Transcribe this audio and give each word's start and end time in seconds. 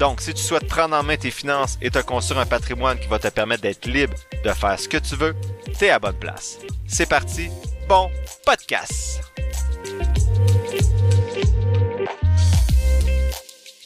Donc, 0.00 0.22
si 0.22 0.32
tu 0.32 0.42
souhaites 0.42 0.66
prendre 0.66 0.96
en 0.96 1.02
main 1.02 1.18
tes 1.18 1.30
finances 1.30 1.76
et 1.82 1.90
te 1.90 1.98
construire 1.98 2.40
un 2.40 2.46
patrimoine 2.46 2.98
qui 2.98 3.06
va 3.06 3.18
te 3.18 3.28
permettre 3.28 3.60
d'être 3.60 3.84
libre 3.84 4.14
de 4.42 4.50
faire 4.50 4.80
ce 4.80 4.88
que 4.88 4.96
tu 4.96 5.14
veux, 5.14 5.36
t'es 5.78 5.90
à 5.90 5.98
bonne 5.98 6.18
place. 6.18 6.58
C'est 6.86 7.06
parti, 7.06 7.50
bon 7.86 8.10
podcast! 8.46 9.20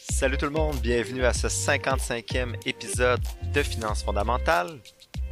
Salut 0.09 0.39
tout 0.39 0.45
le 0.45 0.53
monde, 0.53 0.77
bienvenue 0.77 1.25
à 1.25 1.33
ce 1.33 1.49
55e 1.49 2.55
épisode 2.65 3.21
de 3.53 3.63
Finances 3.65 4.05
fondamentales. 4.05 4.79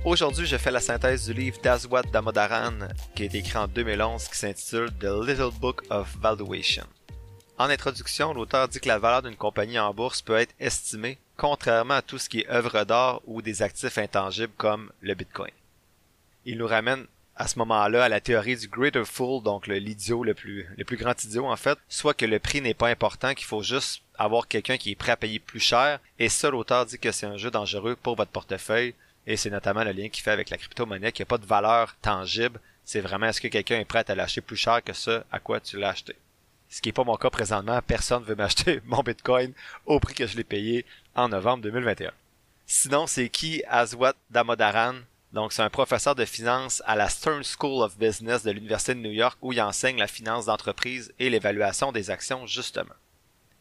Aujourd'hui, 0.05 0.47
je 0.47 0.57
fais 0.57 0.73
la 0.73 0.81
synthèse 0.81 1.27
du 1.27 1.33
livre 1.33 1.59
d'Azwat 1.63 2.03
Damodaran 2.13 2.89
qui 3.15 3.23
été 3.23 3.39
écrit 3.39 3.57
en 3.57 3.69
2011 3.69 4.27
qui 4.27 4.37
s'intitule 4.37 4.91
The 4.99 5.05
Little 5.05 5.53
Book 5.61 5.83
of 5.91 6.09
Valuation. 6.21 6.87
En 7.63 7.71
introduction, 7.71 8.35
l'auteur 8.35 8.67
dit 8.67 8.81
que 8.81 8.89
la 8.89 8.99
valeur 8.99 9.23
d'une 9.23 9.37
compagnie 9.37 9.79
en 9.79 9.95
bourse 9.95 10.21
peut 10.21 10.35
être 10.35 10.53
estimée 10.59 11.19
contrairement 11.37 11.95
à 11.95 12.03
tout 12.03 12.19
ce 12.19 12.29
qui 12.29 12.41
est 12.41 12.51
œuvre 12.51 12.83
d'art 12.83 13.21
ou 13.25 13.41
des 13.41 13.63
actifs 13.63 13.99
intangibles 13.99 14.53
comme 14.57 14.91
le 15.01 15.15
Bitcoin. 15.15 15.53
Il 16.45 16.59
nous 16.59 16.67
ramène 16.67 17.07
à 17.37 17.47
ce 17.47 17.61
moment-là 17.61 18.03
à 18.03 18.09
la 18.09 18.21
théorie 18.21 18.57
du 18.57 18.67
greater 18.67 19.07
fool, 19.07 19.45
donc 19.45 19.69
l'idiot 19.69 20.25
le 20.25 20.35
plus, 20.35 20.67
grand 20.91 21.23
idiot 21.23 21.47
en 21.47 21.55
fait, 21.55 21.79
soit 21.89 22.15
que 22.15 22.27
le 22.27 22.41
prix 22.41 22.61
n'est 22.61 22.75
pas 22.75 22.89
important, 22.89 23.33
qu'il 23.33 23.47
faut 23.47 23.63
juste 23.63 24.03
avoir 24.19 24.49
quelqu'un 24.49 24.77
qui 24.77 24.91
est 24.91 24.97
prêt 24.97 25.13
à 25.13 25.17
payer 25.17 25.39
plus 25.39 25.61
cher, 25.61 26.01
et 26.19 26.29
ça 26.29 26.51
l'auteur 26.51 26.85
dit 26.85 26.99
que 26.99 27.13
c'est 27.13 27.27
un 27.27 27.37
jeu 27.37 27.53
dangereux 27.53 27.95
pour 27.95 28.17
votre 28.17 28.33
portefeuille, 28.33 28.97
et 29.29 29.37
c'est 29.37 29.51
notamment 29.51 29.85
le 29.85 29.93
lien 29.93 30.09
qu'il 30.09 30.25
fait 30.25 30.33
avec 30.33 30.51
la 30.51 30.59
crypto-monnaie, 30.59 31.13
qui 31.13 31.23
n'a 31.23 31.27
pas 31.27 31.39
de 31.39 31.47
valeur 31.47 31.95
tangible, 32.03 32.59
c'est 32.85 33.01
vraiment 33.01 33.27
est-ce 33.27 33.41
que 33.41 33.47
quelqu'un 33.47 33.79
est 33.79 33.85
prêt 33.85 34.05
à 34.09 34.17
lâcher 34.17 34.41
plus 34.41 34.57
cher 34.57 34.83
que 34.83 34.93
ça 34.93 35.23
à 35.31 35.39
quoi 35.39 35.61
tu 35.61 35.79
l'as 35.79 35.91
acheté? 35.91 36.17
Ce 36.73 36.81
qui 36.81 36.89
n'est 36.89 36.95
pas 36.95 37.05
mon 37.05 37.17
cas 37.17 37.29
présentement. 37.29 37.81
Personne 37.87 38.23
ne 38.23 38.27
veut 38.27 38.35
m'acheter 38.35 38.81
mon 38.87 39.03
Bitcoin 39.03 39.53
au 39.85 40.01
prix 40.01 40.15
que 40.15 40.27
je 40.27 40.37
l'ai 40.37 40.45
payé 40.45 40.87
en 41.15 41.29
novembre 41.29 41.63
2021. 41.65 42.13
Sinon, 42.67 43.07
c'est 43.07 43.29
qui 43.29 43.63
Aswat 43.69 44.15
Damodaran? 44.31 44.95
Donc, 45.35 45.53
c'est 45.53 45.63
un 45.63 45.71
professeur 45.71 46.15
de 46.15 46.25
finance 46.25 46.83
à 46.87 46.97
la 46.97 47.11
Stern 47.11 47.43
School 47.45 47.83
of 47.83 47.99
Business 47.99 48.43
de 48.43 48.51
l'Université 48.51 48.95
de 48.95 49.01
New 49.01 49.11
York 49.11 49.37
où 49.43 49.53
il 49.53 49.61
enseigne 49.61 49.99
la 49.99 50.07
finance 50.07 50.47
d'entreprise 50.47 51.13
et 51.19 51.29
l'évaluation 51.29 51.93
des 51.93 52.11
actions, 52.11 52.47
justement. 52.47 52.95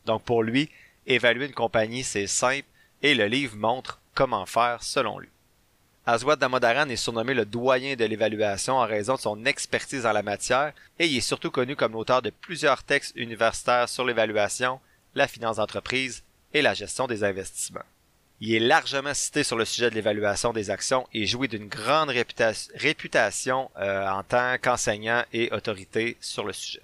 Donc, 0.06 0.24
pour 0.24 0.44
lui, 0.44 0.70
évaluer 1.06 1.48
une 1.48 1.54
compagnie, 1.54 2.04
c'est 2.04 2.28
simple 2.28 2.68
et 3.02 3.14
le 3.14 3.26
livre 3.26 3.58
montre 3.58 4.00
comment 4.16 4.46
faire 4.46 4.84
selon 4.84 5.20
lui. 5.20 5.30
Aswad 6.14 6.40
Damodaran 6.40 6.90
est 6.90 6.98
surnommé 6.98 7.34
le 7.34 7.46
doyen 7.46 7.96
de 7.96 8.04
l'évaluation 8.04 8.76
en 8.76 8.86
raison 8.86 9.16
de 9.16 9.22
son 9.22 9.46
expertise 9.46 10.06
en 10.06 10.12
la 10.12 10.24
matière 10.24 10.74
et 11.00 11.08
il 11.08 11.16
est 11.16 11.22
surtout 11.22 11.52
connu 11.52 11.78
comme 11.78 11.94
l'auteur 11.94 12.22
de 12.22 12.32
plusieurs 12.32 12.84
textes 12.84 13.16
universitaires 13.16 13.88
sur 13.88 14.04
l'évaluation, 14.04 14.82
la 15.16 15.30
finance 15.30 15.56
d'entreprise 15.56 16.24
et 16.54 16.62
la 16.62 16.74
gestion 16.74 17.08
des 17.08 17.24
investissements. 17.24 17.86
Il 18.42 18.54
est 18.54 18.60
largement 18.60 19.14
cité 19.14 19.44
sur 19.44 19.56
le 19.56 19.64
sujet 19.64 19.90
de 19.90 19.96
l'évaluation 19.96 20.52
des 20.52 20.70
actions 20.70 21.08
et 21.14 21.26
jouit 21.26 21.48
d'une 21.48 21.70
grande 21.70 22.10
réputation 22.10 23.72
euh, 23.78 24.06
en 24.10 24.24
tant 24.24 24.58
qu'enseignant 24.62 25.24
et 25.32 25.50
autorité 25.54 26.18
sur 26.20 26.44
le 26.44 26.52
sujet. 26.52 26.84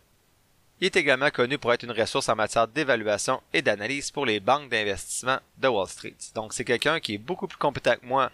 Il 0.79 0.85
est 0.85 0.95
également 0.95 1.31
connu 1.31 1.57
pour 1.57 1.73
être 1.73 1.83
une 1.83 1.91
ressource 1.91 2.29
en 2.29 2.35
matière 2.37 2.69
d'évaluation 2.69 3.41
et 3.51 3.61
d'analyse 3.61 4.09
pour 4.09 4.25
les 4.25 4.39
banques 4.39 4.69
d'investissement 4.69 5.39
de 5.57 5.67
Wall 5.67 5.89
Street. 5.89 6.15
Donc 6.33 6.53
c'est 6.53 6.63
quelqu'un 6.63 7.01
qui 7.01 7.15
est 7.15 7.17
beaucoup 7.17 7.47
plus 7.47 7.57
compétent 7.57 7.95
que 7.99 8.05
moi 8.05 8.31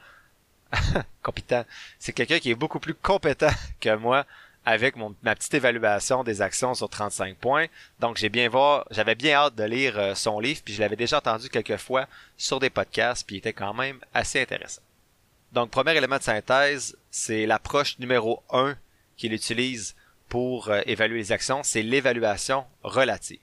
compétent. 1.24 1.66
C'est 2.00 2.14
quelqu'un 2.14 2.40
qui 2.40 2.52
est 2.52 2.56
beaucoup 2.56 2.80
plus 2.80 2.96
compétent 2.96 3.52
que 3.80 3.96
moi 3.96 4.26
avec 4.66 4.96
mon, 4.96 5.14
ma 5.24 5.36
petite 5.36 5.54
évaluation 5.54 6.24
des 6.24 6.42
actions 6.42 6.74
sur 6.74 6.90
35 6.90 7.38
points. 7.38 7.68
Donc 8.00 8.18
j'ai 8.18 8.30
bien 8.30 8.48
voir, 8.50 8.86
j'avais 8.92 9.16
bien 9.16 9.36
hâte 9.36 9.56
de 9.56 9.64
lire 9.64 10.00
euh, 10.00 10.16
son 10.16 10.40
livre, 10.40 10.62
puis 10.64 10.74
je 10.74 10.82
l'avais 10.82 10.96
déjà 10.96 11.18
entendu 11.18 11.50
quelques 11.50 11.78
fois 11.78 12.08
sur 12.38 12.60
des 12.60 12.70
podcasts, 12.70 13.26
puis 13.26 13.38
il 13.38 13.40
était 13.40 13.54
quand 13.54 13.74
même 13.74 14.00
assez 14.14 14.42
intéressant. 14.42 14.82
Donc 15.52 15.70
premier 15.70 15.96
élément 15.96 16.18
de 16.18 16.24
synthèse, 16.24 16.98
c'est 17.12 17.46
l'approche 17.46 18.00
numéro 18.00 18.42
1 18.52 18.76
qu'il 19.18 19.34
utilise 19.34 19.96
pour 20.30 20.70
euh, 20.70 20.82
évaluer 20.86 21.18
les 21.18 21.32
actions, 21.32 21.62
c'est 21.64 21.84
l'évaluation 21.84 22.66
relative. 22.84 23.40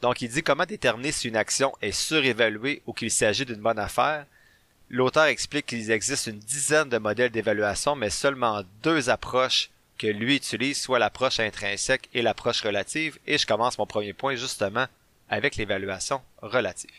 Donc 0.00 0.22
il 0.22 0.28
dit 0.28 0.42
comment 0.42 0.64
déterminer 0.64 1.12
si 1.12 1.28
une 1.28 1.36
action 1.36 1.72
est 1.82 1.92
surévaluée 1.92 2.82
ou 2.86 2.92
qu'il 2.92 3.10
s'agit 3.10 3.46
d'une 3.46 3.60
bonne 3.60 3.78
affaire, 3.78 4.26
L'auteur 4.88 5.24
explique 5.24 5.66
qu'il 5.66 5.90
existe 5.90 6.28
une 6.28 6.38
dizaine 6.38 6.88
de 6.88 6.98
modèles 6.98 7.30
d'évaluation, 7.30 7.96
mais 7.96 8.10
seulement 8.10 8.62
deux 8.82 9.10
approches 9.10 9.70
que 9.98 10.06
lui 10.06 10.36
utilise, 10.36 10.80
soit 10.80 10.98
l'approche 10.98 11.40
intrinsèque 11.40 12.08
et 12.14 12.22
l'approche 12.22 12.62
relative, 12.62 13.18
et 13.26 13.38
je 13.38 13.46
commence 13.46 13.78
mon 13.78 13.86
premier 13.86 14.12
point 14.12 14.36
justement 14.36 14.86
avec 15.28 15.56
l'évaluation 15.56 16.20
relative. 16.40 16.90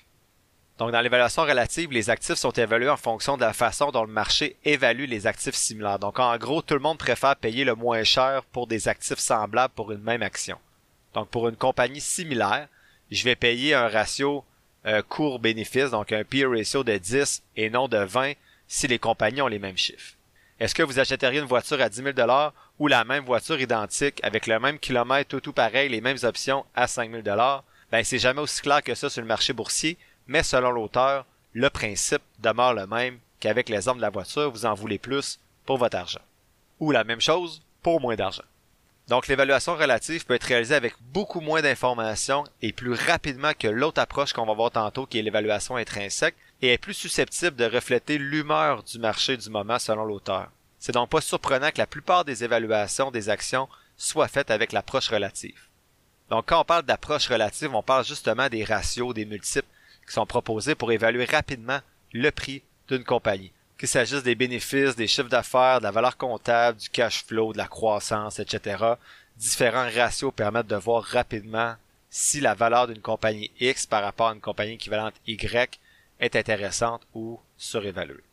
Donc 0.78 0.92
dans 0.92 1.02
l'évaluation 1.02 1.44
relative, 1.44 1.92
les 1.92 2.10
actifs 2.10 2.36
sont 2.36 2.52
évalués 2.52 2.90
en 2.90 2.98
fonction 2.98 3.36
de 3.36 3.42
la 3.42 3.54
façon 3.54 3.92
dont 3.92 4.04
le 4.04 4.12
marché 4.12 4.58
évalue 4.64 5.06
les 5.06 5.26
actifs 5.26 5.56
similaires. 5.56 5.98
Donc 5.98 6.20
en 6.20 6.38
gros, 6.38 6.62
tout 6.62 6.76
le 6.76 6.82
monde 6.82 7.00
préfère 7.00 7.36
payer 7.36 7.64
le 7.64 7.74
moins 7.74 8.04
cher 8.04 8.44
pour 8.52 8.68
des 8.68 8.88
actifs 8.88 9.18
semblables 9.18 9.74
pour 9.74 9.92
une 9.92 10.04
même 10.04 10.22
action. 10.22 10.60
Donc 11.14 11.30
pour 11.30 11.50
une 11.50 11.56
compagnie 11.56 12.02
similaire, 12.02 12.68
je 13.10 13.24
vais 13.24 13.36
payer 13.36 13.74
un 13.74 13.88
ratio 13.88 14.44
euh, 14.86 15.02
court-bénéfice, 15.02 15.92
donc 15.92 16.12
un 16.12 16.24
peer 16.24 16.50
ratio 16.50 16.84
de 16.84 16.98
10 16.98 17.44
et 17.56 17.70
non 17.70 17.88
de 17.88 17.98
20 17.98 18.34
si 18.68 18.88
les 18.88 19.00
compagnies 19.00 19.42
ont 19.42 19.48
les 19.48 19.60
mêmes 19.60 19.78
chiffres. 19.78 20.14
Est-ce 20.60 20.74
que 20.74 20.84
vous 20.84 21.00
achèteriez 21.00 21.40
une 21.40 21.46
voiture 21.46 21.82
à 21.82 21.90
10 21.90 22.04
000 22.16 22.16
ou 22.80 22.88
la 22.88 23.04
même 23.04 23.26
voiture 23.26 23.60
identique 23.60 24.20
avec 24.24 24.48
le 24.48 24.60
même 24.60 24.80
kilomètre, 24.80 25.30
tout 25.30 25.40
tout 25.40 25.54
pareil, 25.54 25.90
les 25.90 26.02
mêmes 26.02 26.18
options 26.24 26.66
à 26.76 26.88
5 26.88 27.12
000 27.12 27.24
Ben, 27.92 28.04
c'est 28.04 28.20
jamais 28.20 28.42
aussi 28.42 28.62
clair 28.62 28.82
que 28.82 28.96
ça 28.96 29.10
sur 29.10 29.22
le 29.22 29.28
marché 29.28 29.54
boursier, 29.54 29.98
mais 30.26 30.44
selon 30.44 30.72
l'auteur, 30.72 31.26
le 31.54 31.70
principe 31.70 32.24
demeure 32.40 32.74
le 32.74 32.88
même 32.88 33.20
qu'avec 33.40 33.70
les 33.70 33.88
hommes 33.88 33.98
de 33.98 34.02
la 34.02 34.10
voiture, 34.10 34.52
vous 34.52 34.66
en 34.66 34.74
voulez 34.74 34.98
plus 34.98 35.40
pour 35.66 35.78
votre 35.78 35.98
argent. 35.98 36.22
Ou 36.80 36.92
la 36.92 37.04
même 37.04 37.22
chose 37.22 37.62
pour 37.84 38.02
moins 38.02 38.16
d'argent. 38.16 38.44
Donc 39.08 39.28
l'évaluation 39.28 39.76
relative 39.76 40.26
peut 40.26 40.34
être 40.34 40.44
réalisée 40.44 40.76
avec 40.76 40.94
beaucoup 41.14 41.40
moins 41.40 41.62
d'informations 41.62 42.44
et 42.62 42.74
plus 42.74 42.94
rapidement 42.94 43.54
que 43.58 43.68
l'autre 43.68 44.02
approche 44.02 44.34
qu'on 44.34 44.46
va 44.46 44.54
voir 44.54 44.72
tantôt 44.72 45.06
qui 45.06 45.18
est 45.18 45.22
l'évaluation 45.22 45.78
intrinsèque 45.78 46.36
et 46.62 46.74
est 46.74 46.78
plus 46.78 46.94
susceptible 46.94 47.56
de 47.56 47.66
refléter 47.66 48.18
l'humeur 48.18 48.84
du 48.84 49.00
marché 49.00 49.38
du 49.38 49.50
moment 49.50 49.80
selon 49.80 50.04
l'auteur. 50.04 50.52
C'est 50.80 50.92
donc 50.92 51.10
pas 51.10 51.22
surprenant 51.22 51.72
que 51.72 51.78
la 51.78 51.88
plupart 51.88 52.26
des 52.26 52.44
évaluations 52.44 53.10
des 53.10 53.30
actions 53.30 53.70
soient 53.96 54.28
faites 54.28 54.52
avec 54.52 54.74
l'approche 54.74 55.08
relative. 55.08 55.68
Donc 56.30 56.48
quand 56.48 56.60
on 56.60 56.66
parle 56.66 56.84
d'approche 56.84 57.30
relative, 57.30 57.74
on 57.74 57.84
parle 57.84 58.06
justement 58.06 58.50
des 58.50 58.66
ratios, 58.66 59.14
des 59.14 59.26
multiples 59.26 59.68
qui 60.06 60.14
sont 60.14 60.26
proposés 60.26 60.76
pour 60.76 60.92
évaluer 60.92 61.26
rapidement 61.26 61.80
le 62.12 62.30
prix 62.32 62.62
d'une 62.90 63.06
compagnie 63.06 63.54
qu'il 63.78 63.88
s'agisse 63.88 64.24
des 64.24 64.36
bénéfices, 64.36 64.96
des 64.96 65.08
chiffres 65.08 65.30
d'affaires, 65.30 65.80
de 65.80 65.84
la 65.84 65.92
valeur 65.92 66.18
comptable, 66.18 66.80
du 66.80 66.90
cash 66.90 67.24
flow, 67.26 67.54
de 67.54 67.58
la 67.58 67.68
croissance, 67.68 68.40
etc. 68.40 68.84
Différents 69.38 69.90
ratios 69.94 70.34
permettent 70.36 70.68
de 70.68 70.76
voir 70.76 71.04
rapidement 71.04 71.76
si 72.10 72.40
la 72.40 72.56
valeur 72.56 72.88
d'une 72.88 73.02
compagnie 73.02 73.52
X 73.60 73.86
par 73.86 74.02
rapport 74.02 74.30
à 74.30 74.34
une 74.34 74.42
compagnie 74.42 74.74
équivalente 74.74 75.14
Y 75.28 75.80
est 76.20 76.36
intéressante 76.36 77.04
ou 77.14 77.40
surévaluée. 77.58 78.24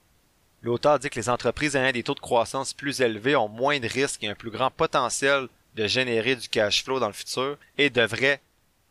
L'auteur 0.63 0.99
dit 0.99 1.11
que 1.11 1.21
les 1.21 1.29
entreprises 1.29 1.77
ayant 1.77 1.93
des 1.93 2.03
taux 2.03 2.15
de 2.15 2.21
croissance 2.21 2.73
plus 2.73 3.03
élevés 3.03 3.37
ont 3.37 3.49
moins 3.49 3.79
de 3.79 3.87
risques 3.87 4.25
et 4.25 4.29
un 4.29 4.35
plus 4.35 4.51
grand 4.51 4.71
potentiel 4.71 5.49
de 5.75 5.87
générer 5.87 6.37
du 6.37 6.49
cash 6.49 6.83
flow 6.83 7.01
dans 7.01 7.09
le 7.09 7.13
futur 7.13 7.59
et 7.77 7.91
devraient 7.91 8.41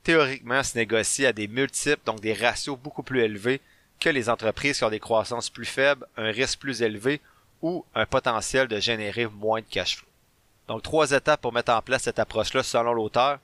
théoriquement 0.04 0.62
se 0.62 0.78
négocier 0.78 1.26
à 1.26 1.34
des 1.34 1.48
multiples, 1.48 2.02
donc 2.06 2.20
des 2.20 2.34
ratios 2.34 2.78
beaucoup 2.78 3.02
plus 3.02 3.22
élevés 3.22 3.62
que 4.04 4.10
les 4.10 4.30
entreprises 4.30 4.78
qui 4.78 4.84
ont 4.84 4.90
des 4.90 5.00
croissances 5.00 5.50
plus 5.50 5.66
faibles, 5.66 6.06
un 6.18 6.30
risque 6.30 6.60
plus 6.60 6.82
élevé 6.82 7.22
ou 7.62 7.86
un 7.96 8.06
potentiel 8.06 8.68
de 8.68 8.78
générer 8.78 9.28
moins 9.28 9.62
de 9.62 9.66
cash 9.66 9.96
flow. 9.96 10.08
Donc 10.68 10.84
trois 10.84 11.12
étapes 11.12 11.42
pour 11.42 11.54
mettre 11.54 11.72
en 11.72 11.82
place 11.82 12.04
cette 12.04 12.20
approche-là 12.20 12.64
selon 12.64 12.94
l'auteur. 12.94 13.40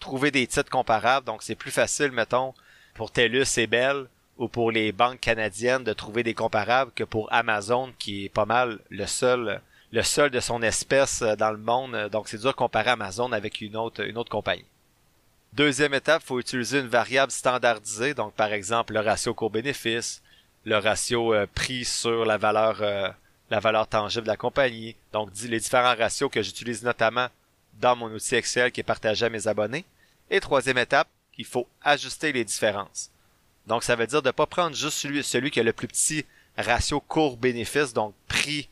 Trouver 0.00 0.30
des 0.30 0.46
titres 0.46 0.70
comparables, 0.70 1.24
donc 1.24 1.42
c'est 1.42 1.54
plus 1.54 1.70
facile, 1.70 2.12
mettons, 2.12 2.52
pour 2.94 3.10
TELUS 3.10 3.56
et 3.56 3.66
Bell 3.66 4.06
ou 4.36 4.48
pour 4.48 4.70
les 4.70 4.92
banques 4.92 5.20
canadiennes 5.20 5.84
de 5.84 5.94
trouver 5.94 6.22
des 6.22 6.34
comparables 6.34 6.92
que 6.94 7.04
pour 7.04 7.32
Amazon 7.32 7.92
qui 7.98 8.26
est 8.26 8.28
pas 8.28 8.44
mal 8.44 8.80
le 8.90 9.06
seul 9.06 9.60
de 9.92 10.40
son 10.40 10.62
espèce 10.62 11.22
dans 11.22 11.52
le 11.52 11.58
monde. 11.58 12.10
Donc 12.12 12.28
c'est 12.28 12.38
dur 12.38 12.50
de 12.50 12.56
comparer 12.56 12.90
Amazon 12.90 13.32
avec 13.32 13.62
une 13.62 13.76
autre 13.76 14.04
une 14.04 14.18
autre 14.18 14.30
compagnie. 14.30 14.66
Deuxième 15.52 15.92
étape, 15.92 16.22
il 16.24 16.26
faut 16.26 16.40
utiliser 16.40 16.80
une 16.80 16.88
variable 16.88 17.30
standardisée, 17.30 18.14
donc 18.14 18.32
par 18.32 18.52
exemple 18.52 18.94
le 18.94 19.00
ratio 19.00 19.34
court-bénéfice, 19.34 20.22
le 20.64 20.78
ratio 20.78 21.34
euh, 21.34 21.46
prix 21.52 21.84
sur 21.84 22.24
la 22.24 22.38
valeur 22.38 22.78
euh, 22.80 23.10
la 23.52 23.60
valeur 23.60 23.86
tangible 23.86 24.22
de 24.22 24.28
la 24.28 24.38
compagnie. 24.38 24.96
Donc 25.12 25.28
les 25.42 25.60
différents 25.60 25.94
ratios 25.94 26.30
que 26.30 26.40
j'utilise 26.40 26.82
notamment 26.82 27.28
dans 27.74 27.94
mon 27.94 28.10
outil 28.10 28.36
Excel 28.36 28.72
qui 28.72 28.80
est 28.80 28.84
partagé 28.84 29.26
à 29.26 29.28
mes 29.28 29.46
abonnés. 29.46 29.84
Et 30.30 30.40
troisième 30.40 30.78
étape, 30.78 31.08
il 31.36 31.44
faut 31.44 31.68
ajuster 31.82 32.32
les 32.32 32.44
différences. 32.44 33.10
Donc 33.66 33.82
ça 33.84 33.94
veut 33.94 34.06
dire 34.06 34.22
de 34.22 34.28
ne 34.28 34.32
pas 34.32 34.46
prendre 34.46 34.74
juste 34.74 34.96
celui, 34.96 35.50
qui 35.50 35.60
a 35.60 35.62
le 35.62 35.74
plus 35.74 35.86
petit 35.86 36.24
ratio 36.56 36.98
court-bénéfice, 37.00 37.92
donc 37.92 38.14
prix 38.26 38.70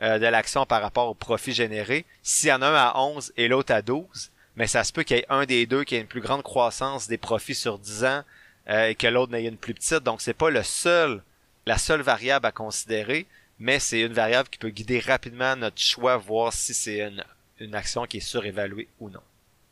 euh, 0.00 0.20
de 0.20 0.26
l'action 0.26 0.64
par 0.64 0.80
rapport 0.80 1.08
au 1.08 1.14
profit 1.14 1.52
généré. 1.52 2.04
S'il 2.22 2.50
y 2.50 2.52
en 2.52 2.62
a 2.62 2.68
un 2.68 2.74
à 2.74 2.98
11 3.00 3.32
et 3.36 3.48
l'autre 3.48 3.74
à 3.74 3.82
12, 3.82 4.30
mais 4.60 4.66
ça 4.66 4.84
se 4.84 4.92
peut 4.92 5.04
qu'il 5.04 5.16
y 5.16 5.20
ait 5.20 5.26
un 5.30 5.46
des 5.46 5.64
deux 5.64 5.84
qui 5.84 5.94
ait 5.94 6.00
une 6.02 6.06
plus 6.06 6.20
grande 6.20 6.42
croissance 6.42 7.08
des 7.08 7.16
profits 7.16 7.54
sur 7.54 7.78
10 7.78 8.04
ans 8.04 8.24
euh, 8.68 8.88
et 8.88 8.94
que 8.94 9.06
l'autre 9.06 9.32
n'ait 9.32 9.46
une 9.46 9.56
plus 9.56 9.72
petite. 9.72 10.00
Donc 10.00 10.20
c'est 10.20 10.34
pas 10.34 10.50
le 10.50 10.62
seul, 10.62 11.22
la 11.64 11.78
seule 11.78 12.02
variable 12.02 12.44
à 12.44 12.52
considérer, 12.52 13.26
mais 13.58 13.78
c'est 13.78 14.02
une 14.02 14.12
variable 14.12 14.50
qui 14.50 14.58
peut 14.58 14.68
guider 14.68 14.98
rapidement 15.00 15.56
notre 15.56 15.80
choix, 15.80 16.18
voir 16.18 16.52
si 16.52 16.74
c'est 16.74 16.98
une, 17.00 17.24
une 17.58 17.74
action 17.74 18.04
qui 18.04 18.18
est 18.18 18.20
surévaluée 18.20 18.88
ou 19.00 19.08
non. 19.08 19.22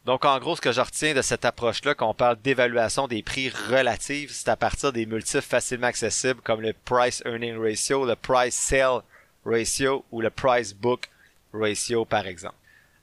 Donc 0.06 0.24
en 0.24 0.38
gros, 0.38 0.56
ce 0.56 0.62
que 0.62 0.72
je 0.72 0.80
retiens 0.80 1.12
de 1.12 1.20
cette 1.20 1.44
approche-là, 1.44 1.94
quand 1.94 2.08
on 2.08 2.14
parle 2.14 2.40
d'évaluation 2.40 3.08
des 3.08 3.22
prix 3.22 3.50
relatifs, 3.50 4.30
c'est 4.32 4.48
à 4.48 4.56
partir 4.56 4.90
des 4.94 5.04
multiples 5.04 5.42
facilement 5.42 5.88
accessibles 5.88 6.40
comme 6.40 6.62
le 6.62 6.72
Price 6.86 7.22
Earning 7.26 7.58
Ratio, 7.62 8.06
le 8.06 8.16
Price 8.16 8.54
Sale 8.54 9.02
Ratio 9.44 10.06
ou 10.10 10.22
le 10.22 10.30
Price 10.30 10.72
Book 10.72 11.10
Ratio 11.52 12.06
par 12.06 12.26
exemple. 12.26 12.54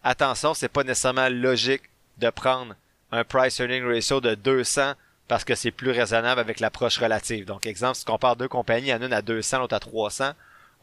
Attention, 0.07 0.53
c'est 0.53 0.69
pas 0.69 0.83
nécessairement 0.83 1.29
logique 1.29 1.81
de 2.19 2.29
prendre 2.29 2.75
un 3.11 3.23
Price 3.23 3.57
Earning 3.57 3.83
Ratio 3.83 4.21
de 4.21 4.35
200 4.35 4.93
parce 5.27 5.43
que 5.43 5.55
c'est 5.55 5.71
plus 5.71 5.89
raisonnable 5.89 6.39
avec 6.39 6.59
l'approche 6.59 6.99
relative. 6.99 7.45
Donc 7.45 7.65
exemple, 7.65 7.95
si 7.95 8.03
on 8.07 8.11
compare 8.11 8.35
deux 8.35 8.47
compagnies, 8.47 8.89
il 8.89 8.91
y 8.91 8.93
en 8.93 9.01
a 9.01 9.05
une 9.07 9.13
à 9.13 9.23
200, 9.23 9.57
l'autre 9.57 9.73
à 9.73 9.79
300, 9.79 10.33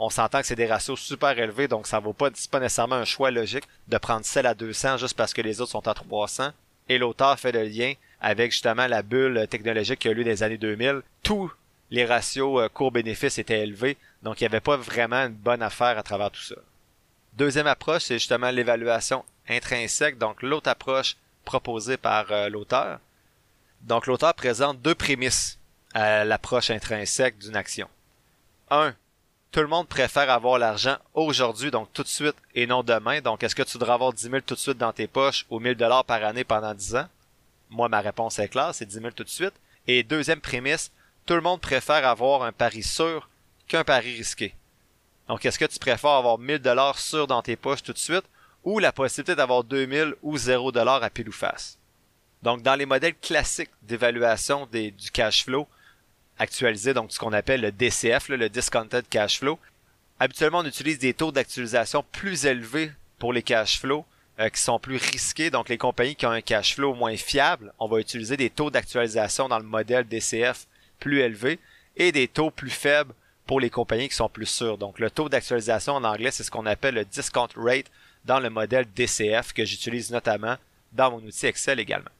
on 0.00 0.10
s'entend 0.10 0.40
que 0.40 0.46
c'est 0.48 0.56
des 0.56 0.66
ratios 0.66 0.98
super 0.98 1.38
élevés, 1.38 1.68
donc 1.68 1.86
ça 1.86 2.00
vaut 2.00 2.12
pas, 2.12 2.30
c'est 2.34 2.50
pas 2.50 2.58
nécessairement 2.58 2.96
un 2.96 3.04
choix 3.04 3.30
logique 3.30 3.62
de 3.86 3.96
prendre 3.96 4.24
celle 4.24 4.44
à 4.44 4.54
200 4.54 4.96
juste 4.96 5.16
parce 5.16 5.32
que 5.32 5.40
les 5.40 5.60
autres 5.60 5.70
sont 5.70 5.86
à 5.86 5.94
300. 5.94 6.50
Et 6.88 6.98
l'auteur 6.98 7.38
fait 7.38 7.52
le 7.52 7.62
lien 7.62 7.92
avec 8.20 8.50
justement 8.50 8.88
la 8.88 9.02
bulle 9.02 9.46
technologique 9.48 10.00
qui 10.00 10.08
a 10.08 10.10
eu 10.10 10.14
lieu 10.14 10.24
des 10.24 10.42
années 10.42 10.58
2000. 10.58 11.02
Tous 11.22 11.48
les 11.92 12.04
ratios 12.04 12.60
euh, 12.60 12.68
court-bénéfice 12.68 13.38
étaient 13.38 13.60
élevés, 13.60 13.96
donc 14.24 14.40
il 14.40 14.42
n'y 14.42 14.48
avait 14.48 14.58
pas 14.58 14.76
vraiment 14.76 15.26
une 15.26 15.34
bonne 15.34 15.62
affaire 15.62 15.96
à 15.96 16.02
travers 16.02 16.32
tout 16.32 16.42
ça. 16.42 16.56
Deuxième 17.34 17.66
approche, 17.66 18.04
c'est 18.04 18.18
justement 18.18 18.50
l'évaluation 18.50 19.24
intrinsèque, 19.48 20.18
donc 20.18 20.42
l'autre 20.42 20.68
approche 20.68 21.16
proposée 21.44 21.96
par 21.96 22.30
euh, 22.30 22.48
l'auteur. 22.48 23.00
Donc 23.82 24.06
l'auteur 24.06 24.34
présente 24.34 24.80
deux 24.80 24.94
prémices 24.94 25.58
à 25.94 26.24
l'approche 26.24 26.70
intrinsèque 26.70 27.38
d'une 27.38 27.56
action. 27.56 27.88
Un, 28.70 28.94
tout 29.52 29.60
le 29.60 29.66
monde 29.66 29.86
préfère 29.86 30.30
avoir 30.30 30.58
l'argent 30.58 30.96
aujourd'hui, 31.12 31.70
donc 31.70 31.92
tout 31.92 32.02
de 32.02 32.08
suite, 32.08 32.36
et 32.54 32.66
non 32.66 32.82
demain. 32.82 33.20
Donc, 33.20 33.42
est-ce 33.42 33.54
que 33.54 33.62
tu 33.62 33.76
devrais 33.76 33.92
avoir 33.92 34.14
10 34.14 34.22
000 34.22 34.40
tout 34.46 34.54
de 34.54 34.58
suite 34.58 34.78
dans 34.78 34.94
tes 34.94 35.06
poches 35.06 35.44
ou 35.50 35.60
1000 35.60 35.76
dollars 35.76 36.06
par 36.06 36.24
année 36.24 36.42
pendant 36.42 36.72
10 36.72 36.96
ans? 36.96 37.08
Moi, 37.68 37.90
ma 37.90 38.00
réponse 38.00 38.38
est 38.38 38.48
claire, 38.48 38.74
c'est 38.74 38.86
10 38.86 38.94
000 38.94 39.10
tout 39.10 39.24
de 39.24 39.28
suite. 39.28 39.52
Et 39.86 40.02
deuxième 40.04 40.40
prémisse, 40.40 40.90
tout 41.26 41.34
le 41.34 41.42
monde 41.42 41.60
préfère 41.60 42.06
avoir 42.06 42.44
un 42.44 42.52
pari 42.52 42.82
sûr 42.82 43.28
qu'un 43.68 43.84
pari 43.84 44.16
risqué. 44.16 44.54
Donc, 45.28 45.44
est-ce 45.44 45.58
que 45.58 45.64
tu 45.64 45.78
préfères 45.78 46.10
avoir 46.10 46.38
1000 46.38 46.58
dollars 46.58 46.98
sûr 46.98 47.26
dans 47.26 47.42
tes 47.42 47.56
poches 47.56 47.82
tout 47.82 47.92
de 47.92 47.98
suite 47.98 48.24
ou 48.64 48.78
la 48.78 48.92
possibilité 48.92 49.34
d'avoir 49.34 49.64
2000 49.64 50.14
ou 50.22 50.36
0 50.36 50.72
dollars 50.72 51.02
à 51.02 51.10
pile 51.10 51.28
ou 51.28 51.32
face? 51.32 51.78
Donc, 52.42 52.62
dans 52.62 52.74
les 52.74 52.86
modèles 52.86 53.14
classiques 53.14 53.70
d'évaluation 53.82 54.68
du 54.72 55.10
cash 55.12 55.44
flow, 55.44 55.68
actualisé, 56.38 56.92
donc 56.92 57.12
ce 57.12 57.18
qu'on 57.18 57.32
appelle 57.32 57.60
le 57.60 57.72
DCF, 57.72 58.28
le 58.28 58.48
Discounted 58.48 59.08
Cash 59.08 59.38
Flow. 59.38 59.58
Habituellement, 60.18 60.58
on 60.58 60.66
utilise 60.66 60.98
des 60.98 61.14
taux 61.14 61.32
d'actualisation 61.32 62.04
plus 62.12 62.46
élevés 62.46 62.92
pour 63.18 63.32
les 63.32 63.42
cash 63.42 63.80
flows 63.80 64.04
euh, 64.40 64.48
qui 64.48 64.60
sont 64.60 64.78
plus 64.78 64.96
risqués. 64.96 65.50
Donc, 65.50 65.68
les 65.68 65.78
compagnies 65.78 66.16
qui 66.16 66.26
ont 66.26 66.30
un 66.30 66.40
cash 66.40 66.74
flow 66.74 66.94
moins 66.94 67.16
fiable, 67.16 67.72
on 67.78 67.88
va 67.88 68.00
utiliser 68.00 68.36
des 68.36 68.50
taux 68.50 68.70
d'actualisation 68.70 69.48
dans 69.48 69.58
le 69.58 69.64
modèle 69.64 70.06
DCF 70.06 70.66
plus 70.98 71.20
élevés 71.20 71.58
et 71.96 72.12
des 72.12 72.28
taux 72.28 72.50
plus 72.50 72.70
faibles 72.70 73.14
pour 73.46 73.60
les 73.60 73.70
compagnies 73.70 74.08
qui 74.08 74.14
sont 74.14 74.28
plus 74.28 74.46
sûres. 74.46 74.78
Donc, 74.78 74.98
le 74.98 75.10
taux 75.10 75.28
d'actualisation 75.28 75.94
en 75.94 76.04
anglais, 76.04 76.30
c'est 76.30 76.44
ce 76.44 76.50
qu'on 76.50 76.66
appelle 76.66 76.94
le 76.94 77.04
discount 77.04 77.48
rate 77.56 77.90
dans 78.24 78.40
le 78.40 78.50
modèle 78.50 78.86
DCF 78.94 79.52
que 79.52 79.64
j'utilise 79.64 80.10
notamment 80.10 80.56
dans 80.92 81.10
mon 81.10 81.18
outil 81.18 81.46
Excel 81.46 81.80
également. 81.80 82.10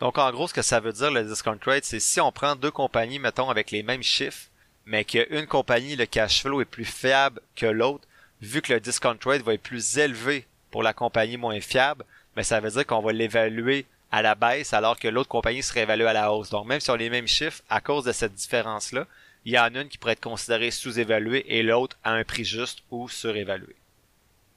Donc 0.00 0.18
en 0.18 0.30
gros, 0.30 0.46
ce 0.46 0.54
que 0.54 0.62
ça 0.62 0.80
veut 0.80 0.92
dire 0.92 1.10
le 1.10 1.24
discount 1.24 1.58
rate, 1.64 1.84
c'est 1.84 2.00
si 2.00 2.20
on 2.20 2.30
prend 2.30 2.54
deux 2.54 2.70
compagnies, 2.70 3.18
mettons, 3.18 3.50
avec 3.50 3.70
les 3.70 3.82
mêmes 3.82 4.02
chiffres, 4.02 4.46
mais 4.86 5.04
qu'une 5.04 5.46
compagnie, 5.46 5.96
le 5.96 6.06
cash 6.06 6.42
flow 6.42 6.60
est 6.60 6.66
plus 6.66 6.84
fiable 6.84 7.40
que 7.56 7.66
l'autre, 7.66 8.06
vu 8.40 8.62
que 8.62 8.72
le 8.72 8.80
discount 8.80 9.18
rate 9.24 9.42
va 9.42 9.54
être 9.54 9.62
plus 9.62 9.98
élevé 9.98 10.46
pour 10.70 10.82
la 10.82 10.92
compagnie 10.92 11.36
moins 11.36 11.60
fiable, 11.60 12.04
mais 12.36 12.44
ça 12.44 12.60
veut 12.60 12.70
dire 12.70 12.86
qu'on 12.86 13.00
va 13.02 13.12
l'évaluer 13.12 13.86
à 14.12 14.22
la 14.22 14.34
baisse 14.34 14.72
alors 14.72 14.98
que 14.98 15.08
l'autre 15.08 15.28
compagnie 15.28 15.62
serait 15.62 15.82
évaluée 15.82 16.06
à 16.06 16.12
la 16.12 16.32
hausse. 16.32 16.50
Donc 16.50 16.66
même 16.66 16.80
si 16.80 16.90
on 16.90 16.94
a 16.94 16.98
les 16.98 17.10
mêmes 17.10 17.26
chiffres, 17.26 17.62
à 17.68 17.80
cause 17.80 18.04
de 18.04 18.12
cette 18.12 18.34
différence-là, 18.34 19.06
il 19.48 19.52
y 19.52 19.58
en 19.58 19.74
a 19.74 19.80
une 19.80 19.88
qui 19.88 19.96
pourrait 19.96 20.12
être 20.12 20.20
considérée 20.20 20.70
sous-évaluée 20.70 21.42
et 21.48 21.62
l'autre 21.62 21.96
à 22.04 22.12
un 22.12 22.22
prix 22.22 22.44
juste 22.44 22.80
ou 22.90 23.08
surévaluée. 23.08 23.76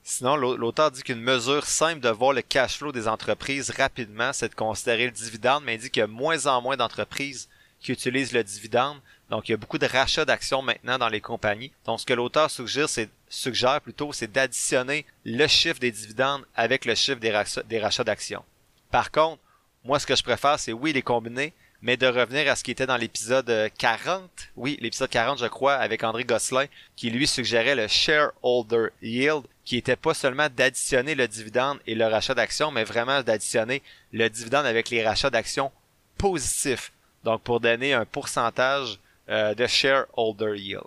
Sinon, 0.04 0.36
l'auteur 0.36 0.92
dit 0.92 1.02
qu'une 1.02 1.22
mesure 1.22 1.66
simple 1.66 2.02
de 2.02 2.10
voir 2.10 2.34
le 2.34 2.42
cash 2.42 2.78
flow 2.78 2.92
des 2.92 3.08
entreprises 3.08 3.70
rapidement, 3.70 4.34
c'est 4.34 4.50
de 4.50 4.54
considérer 4.54 5.06
le 5.06 5.12
dividende, 5.12 5.64
mais 5.64 5.76
il 5.76 5.80
dit 5.80 5.92
qu'il 5.92 6.02
y 6.02 6.04
a 6.04 6.08
moins 6.08 6.46
en 6.46 6.62
moins 6.62 6.76
d'entreprises 6.76 7.48
qui 7.80 7.94
utilisent 7.94 8.34
le 8.34 8.44
dividende. 8.44 8.98
Donc, 9.30 9.48
il 9.48 9.52
y 9.52 9.54
a 9.54 9.58
beaucoup 9.58 9.78
de 9.78 9.86
rachats 9.86 10.26
d'actions 10.26 10.62
maintenant 10.62 10.98
dans 10.98 11.08
les 11.08 11.22
compagnies. 11.22 11.72
Donc, 11.86 12.02
ce 12.02 12.06
que 12.06 12.12
l'auteur 12.14 12.52
suggère, 12.52 13.80
plutôt, 13.80 14.12
c'est 14.12 14.30
d'additionner 14.30 15.06
le 15.24 15.48
chiffre 15.48 15.80
des 15.80 15.92
dividendes 15.92 16.46
avec 16.54 16.84
le 16.84 16.96
chiffre 16.96 17.22
des 17.22 17.80
rachats 17.80 18.04
d'actions. 18.04 18.44
Par 18.90 19.10
contre, 19.10 19.42
moi, 19.86 20.00
ce 20.00 20.06
que 20.06 20.18
je 20.18 20.24
préfère, 20.24 20.60
c'est 20.60 20.74
oui, 20.74 20.92
les 20.92 21.02
combiner, 21.02 21.54
mais 21.82 21.98
de 21.98 22.08
revenir 22.08 22.52
à 22.52 22.56
ce 22.56 22.64
qui 22.64 22.72
était 22.72 22.86
dans 22.86 22.98
l'épisode 22.98 23.70
40, 23.78 24.30
oui, 24.56 24.78
l'épisode 24.82 25.10
40, 25.10 25.40
je 25.40 25.48
crois, 25.48 25.74
avec 25.74 26.04
André 26.04 26.24
Gosselin, 26.24 26.66
qui 26.96 27.10
lui 27.10 27.26
suggérait 27.26 27.76
le 27.76 27.88
shareholder 27.88 28.90
yield, 29.02 29.44
qui 29.66 29.78
était 29.78 29.96
pas 29.96 30.14
seulement 30.14 30.48
d'additionner 30.56 31.16
le 31.16 31.28
dividende 31.28 31.80
et 31.88 31.96
le 31.96 32.06
rachat 32.06 32.36
d'actions, 32.36 32.72
mais 32.72 32.84
vraiment 32.84 33.24
d'additionner 33.24 33.82
le 34.12 34.30
dividende 34.30 34.66
avec 34.66 34.90
les 34.90 35.06
rachats 35.06 35.32
d'actions 35.32 35.72
positifs. 36.18 36.92
Donc, 37.24 37.42
pour 37.42 37.60
donner 37.60 37.94
un 37.94 38.06
pourcentage 38.06 39.00
euh, 39.30 39.56
de 39.56 39.66
shareholder 39.66 40.58
yield. 40.58 40.84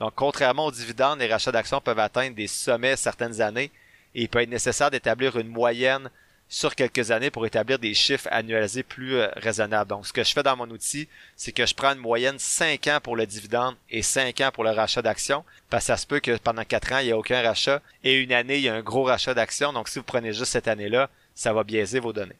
Donc, 0.00 0.12
contrairement 0.14 0.66
aux 0.66 0.72
dividendes, 0.72 1.18
les 1.18 1.26
rachats 1.26 1.52
d'actions 1.52 1.80
peuvent 1.80 1.98
atteindre 1.98 2.36
des 2.36 2.46
sommets 2.46 2.96
certaines 2.96 3.40
années 3.40 3.70
et 4.14 4.22
il 4.22 4.28
peut 4.28 4.40
être 4.40 4.48
nécessaire 4.48 4.90
d'établir 4.90 5.36
une 5.38 5.48
moyenne 5.48 6.10
sur 6.48 6.74
quelques 6.74 7.10
années 7.10 7.30
pour 7.30 7.46
établir 7.46 7.78
des 7.78 7.94
chiffres 7.94 8.28
annualisés 8.30 8.82
plus 8.82 9.16
euh, 9.16 9.28
raisonnables. 9.36 9.90
Donc, 9.90 10.06
ce 10.06 10.12
que 10.12 10.24
je 10.24 10.32
fais 10.32 10.42
dans 10.42 10.56
mon 10.56 10.68
outil, 10.70 11.08
c'est 11.36 11.52
que 11.52 11.66
je 11.66 11.74
prends 11.74 11.92
une 11.92 11.98
moyenne 11.98 12.38
5 12.38 12.86
ans 12.86 12.98
pour 13.02 13.16
le 13.16 13.26
dividende 13.26 13.76
et 13.90 14.02
5 14.02 14.40
ans 14.40 14.50
pour 14.52 14.64
le 14.64 14.70
rachat 14.70 15.02
d'actions, 15.02 15.44
parce 15.68 15.84
que 15.84 15.86
ça 15.88 15.96
se 15.98 16.06
peut 16.06 16.20
que 16.20 16.36
pendant 16.38 16.64
4 16.64 16.92
ans, 16.92 16.98
il 16.98 17.06
n'y 17.06 17.12
a 17.12 17.18
aucun 17.18 17.42
rachat, 17.42 17.82
et 18.02 18.14
une 18.14 18.32
année, 18.32 18.56
il 18.56 18.62
y 18.62 18.68
a 18.68 18.74
un 18.74 18.82
gros 18.82 19.04
rachat 19.04 19.34
d'actions. 19.34 19.72
Donc, 19.72 19.88
si 19.88 19.98
vous 19.98 20.04
prenez 20.04 20.32
juste 20.32 20.52
cette 20.52 20.68
année-là, 20.68 21.10
ça 21.34 21.52
va 21.52 21.64
biaiser 21.64 22.00
vos 22.00 22.12
données. 22.12 22.36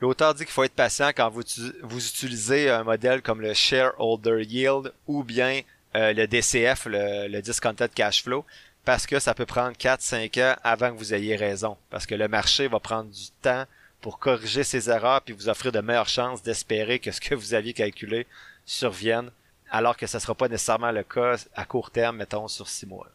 L'auteur 0.00 0.34
dit 0.34 0.44
qu'il 0.44 0.52
faut 0.52 0.64
être 0.64 0.74
patient 0.74 1.10
quand 1.14 1.30
vous, 1.30 1.42
vous, 1.82 2.06
utilisez 2.06 2.68
un 2.68 2.82
modèle 2.82 3.22
comme 3.22 3.40
le 3.40 3.54
Shareholder 3.54 4.42
Yield 4.44 4.92
ou 5.06 5.22
bien 5.22 5.60
euh, 5.94 6.12
le 6.12 6.26
DCF, 6.26 6.86
le, 6.86 7.28
le 7.28 7.40
Discounted 7.40 7.92
Cash 7.94 8.24
Flow, 8.24 8.44
parce 8.84 9.06
que 9.06 9.18
ça 9.18 9.34
peut 9.34 9.46
prendre 9.46 9.76
4-5 9.76 10.42
ans 10.42 10.56
avant 10.64 10.90
que 10.92 10.98
vous 10.98 11.14
ayez 11.14 11.36
raison. 11.36 11.76
Parce 11.90 12.06
que 12.06 12.14
le 12.14 12.28
marché 12.28 12.68
va 12.68 12.80
prendre 12.80 13.10
du 13.10 13.30
temps 13.42 13.64
pour 14.00 14.18
corriger 14.18 14.64
ses 14.64 14.90
erreurs 14.90 15.22
puis 15.22 15.34
vous 15.34 15.48
offrir 15.48 15.72
de 15.72 15.80
meilleures 15.80 16.08
chances 16.08 16.42
d'espérer 16.42 16.98
que 16.98 17.12
ce 17.12 17.20
que 17.20 17.34
vous 17.34 17.54
aviez 17.54 17.72
calculé 17.72 18.26
survienne, 18.66 19.30
alors 19.70 19.96
que 19.96 20.06
ce 20.06 20.16
ne 20.16 20.20
sera 20.20 20.34
pas 20.34 20.48
nécessairement 20.48 20.90
le 20.90 21.04
cas 21.04 21.36
à 21.54 21.64
court 21.64 21.90
terme, 21.90 22.16
mettons, 22.16 22.48
sur 22.48 22.68
6 22.68 22.86
mois. 22.86 23.06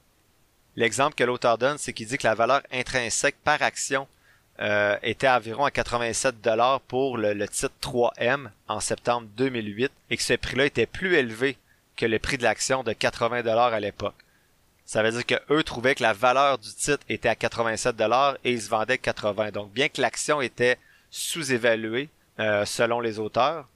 L'exemple 0.76 1.16
que 1.16 1.24
l'auteur 1.24 1.58
donne, 1.58 1.78
c'est 1.78 1.92
qu'il 1.92 2.08
dit 2.08 2.18
que 2.18 2.28
la 2.28 2.36
valeur 2.36 2.62
intrinsèque 2.72 3.38
par 3.44 3.62
action 3.62 4.08
euh, 4.60 4.98
était 5.04 5.28
environ 5.28 5.66
à 5.66 5.72
87 5.72 6.42
dollars 6.42 6.82
pour 6.82 7.18
le, 7.18 7.34
le, 7.34 7.48
titre 7.48 7.74
3M 7.82 8.50
en 8.68 8.80
septembre 8.80 9.28
2008 9.36 9.92
et 10.10 10.18
que 10.18 10.24
ce 10.24 10.34
prix-là 10.34 10.66
était 10.66 10.86
plus 10.86 11.16
élevé 11.16 11.58
que 11.96 12.06
le 12.06 12.20
prix 12.20 12.38
de 12.38 12.44
l'action 12.44 12.84
de 12.84 12.94
80 12.94 13.44
dollars 13.44 13.74
à 13.74 13.80
l'époque. 13.80 14.16
Ça 14.88 15.04
veut 15.04 15.12
dire 15.12 15.26
que 15.26 15.54
eux 15.54 15.64
trouvaient 15.64 15.96
que 15.96 16.02
la 16.02 16.14
valeur 16.14 16.58
du 16.58 16.74
titre 16.74 17.04
était 17.10 17.28
à 17.28 17.36
87 17.36 17.94
dollars 17.98 18.38
et 18.46 18.54
ils 18.54 18.62
se 18.62 18.70
vendaient 18.70 18.98
80. 18.98 19.52
Donc 19.52 19.74
bien 19.74 19.90
que 19.90 20.02
l'action 20.02 20.40
était 20.40 20.80
sous-évaluée 21.12 22.08
euh, 22.40 22.64
selon 22.64 23.02
les 23.02 23.20
auteurs, 23.20 23.68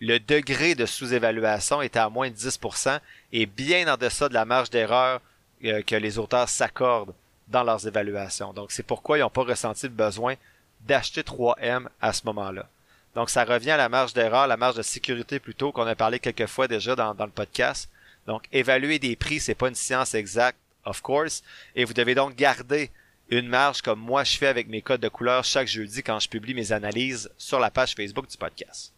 le 0.00 0.18
degré 0.18 0.74
de 0.74 0.86
sous-évaluation 0.86 1.82
était 1.82 1.98
à 1.98 2.08
moins 2.08 2.30
de 2.30 2.34
10% 2.34 2.98
et 3.32 3.44
bien 3.44 3.92
en 3.92 3.98
deçà 3.98 4.30
de 4.30 4.34
la 4.34 4.46
marge 4.46 4.70
d'erreur 4.70 5.20
euh, 5.64 5.82
que 5.82 5.96
les 5.96 6.18
auteurs 6.18 6.48
s'accordent 6.48 7.14
dans 7.48 7.62
leurs 7.62 7.86
évaluations. 7.86 8.54
Donc 8.54 8.72
c'est 8.72 8.82
pourquoi 8.82 9.18
ils 9.18 9.20
n'ont 9.20 9.28
pas 9.28 9.44
ressenti 9.44 9.84
le 9.84 9.92
besoin 9.92 10.34
d'acheter 10.80 11.20
3M 11.20 11.88
à 12.00 12.14
ce 12.14 12.22
moment-là. 12.24 12.66
Donc 13.14 13.28
ça 13.28 13.44
revient 13.44 13.72
à 13.72 13.76
la 13.76 13.90
marge 13.90 14.14
d'erreur, 14.14 14.46
la 14.46 14.56
marge 14.56 14.76
de 14.76 14.82
sécurité 14.82 15.40
plutôt 15.40 15.72
qu'on 15.72 15.86
a 15.86 15.94
parlé 15.94 16.18
quelques 16.20 16.46
fois 16.46 16.68
déjà 16.68 16.96
dans, 16.96 17.14
dans 17.14 17.26
le 17.26 17.32
podcast. 17.32 17.90
Donc, 18.28 18.44
évaluer 18.52 18.98
des 18.98 19.16
prix, 19.16 19.40
c'est 19.40 19.54
pas 19.54 19.68
une 19.68 19.74
science 19.74 20.12
exacte, 20.12 20.58
of 20.84 21.00
course, 21.00 21.42
et 21.74 21.86
vous 21.86 21.94
devez 21.94 22.14
donc 22.14 22.36
garder 22.36 22.90
une 23.30 23.48
marge 23.48 23.80
comme 23.80 23.98
moi 23.98 24.22
je 24.22 24.36
fais 24.36 24.48
avec 24.48 24.68
mes 24.68 24.82
codes 24.82 25.00
de 25.00 25.08
couleur 25.08 25.44
chaque 25.44 25.66
jeudi 25.66 26.02
quand 26.02 26.20
je 26.20 26.28
publie 26.28 26.52
mes 26.52 26.72
analyses 26.72 27.30
sur 27.38 27.58
la 27.58 27.70
page 27.70 27.94
Facebook 27.94 28.28
du 28.28 28.36
podcast. 28.36 28.92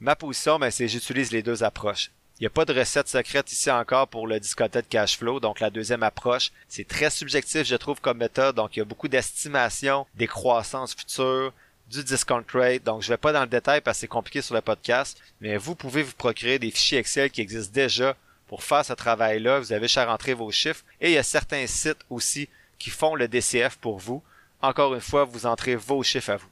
Ma 0.00 0.16
position, 0.16 0.58
ben, 0.58 0.70
c'est 0.70 0.88
j'utilise 0.88 1.32
les 1.32 1.42
deux 1.42 1.64
approches. 1.64 2.10
Il 2.38 2.44
n'y 2.44 2.46
a 2.46 2.50
pas 2.50 2.64
de 2.64 2.72
recette 2.72 3.08
secrète 3.08 3.52
ici 3.52 3.70
encore 3.70 4.08
pour 4.08 4.26
le 4.26 4.40
discothèque 4.40 4.88
cash 4.88 5.18
flow, 5.18 5.38
donc 5.38 5.60
la 5.60 5.68
deuxième 5.68 6.02
approche. 6.02 6.50
C'est 6.66 6.88
très 6.88 7.10
subjectif, 7.10 7.64
je 7.64 7.76
trouve, 7.76 8.00
comme 8.00 8.16
méthode, 8.16 8.56
donc 8.56 8.74
il 8.74 8.78
y 8.78 8.82
a 8.82 8.86
beaucoup 8.86 9.08
d'estimation 9.08 10.06
des 10.14 10.28
croissances 10.28 10.94
futures, 10.94 11.52
du 11.90 12.02
discount 12.02 12.44
rate, 12.54 12.84
donc 12.84 13.02
je 13.02 13.08
vais 13.08 13.18
pas 13.18 13.34
dans 13.34 13.42
le 13.42 13.48
détail 13.48 13.82
parce 13.82 13.98
que 13.98 14.00
c'est 14.00 14.08
compliqué 14.08 14.40
sur 14.40 14.54
le 14.54 14.62
podcast, 14.62 15.20
mais 15.42 15.58
vous 15.58 15.74
pouvez 15.74 16.02
vous 16.02 16.14
procurer 16.14 16.58
des 16.58 16.70
fichiers 16.70 16.98
Excel 16.98 17.30
qui 17.30 17.42
existent 17.42 17.74
déjà 17.74 18.16
pour 18.46 18.62
faire 18.62 18.84
ce 18.84 18.92
travail-là. 18.92 19.60
Vous 19.60 19.72
avez 19.72 19.86
à 19.96 20.06
rentrer 20.06 20.34
vos 20.34 20.50
chiffres 20.50 20.84
et 21.00 21.10
il 21.10 21.14
y 21.14 21.18
a 21.18 21.22
certains 21.22 21.66
sites 21.66 22.04
aussi 22.10 22.48
qui 22.78 22.90
font 22.90 23.14
le 23.14 23.28
DCF 23.28 23.76
pour 23.76 23.98
vous. 23.98 24.22
Encore 24.62 24.94
une 24.94 25.00
fois, 25.00 25.24
vous 25.24 25.46
entrez 25.46 25.76
vos 25.76 26.02
chiffres 26.02 26.30
à 26.30 26.36
vous. 26.36 26.48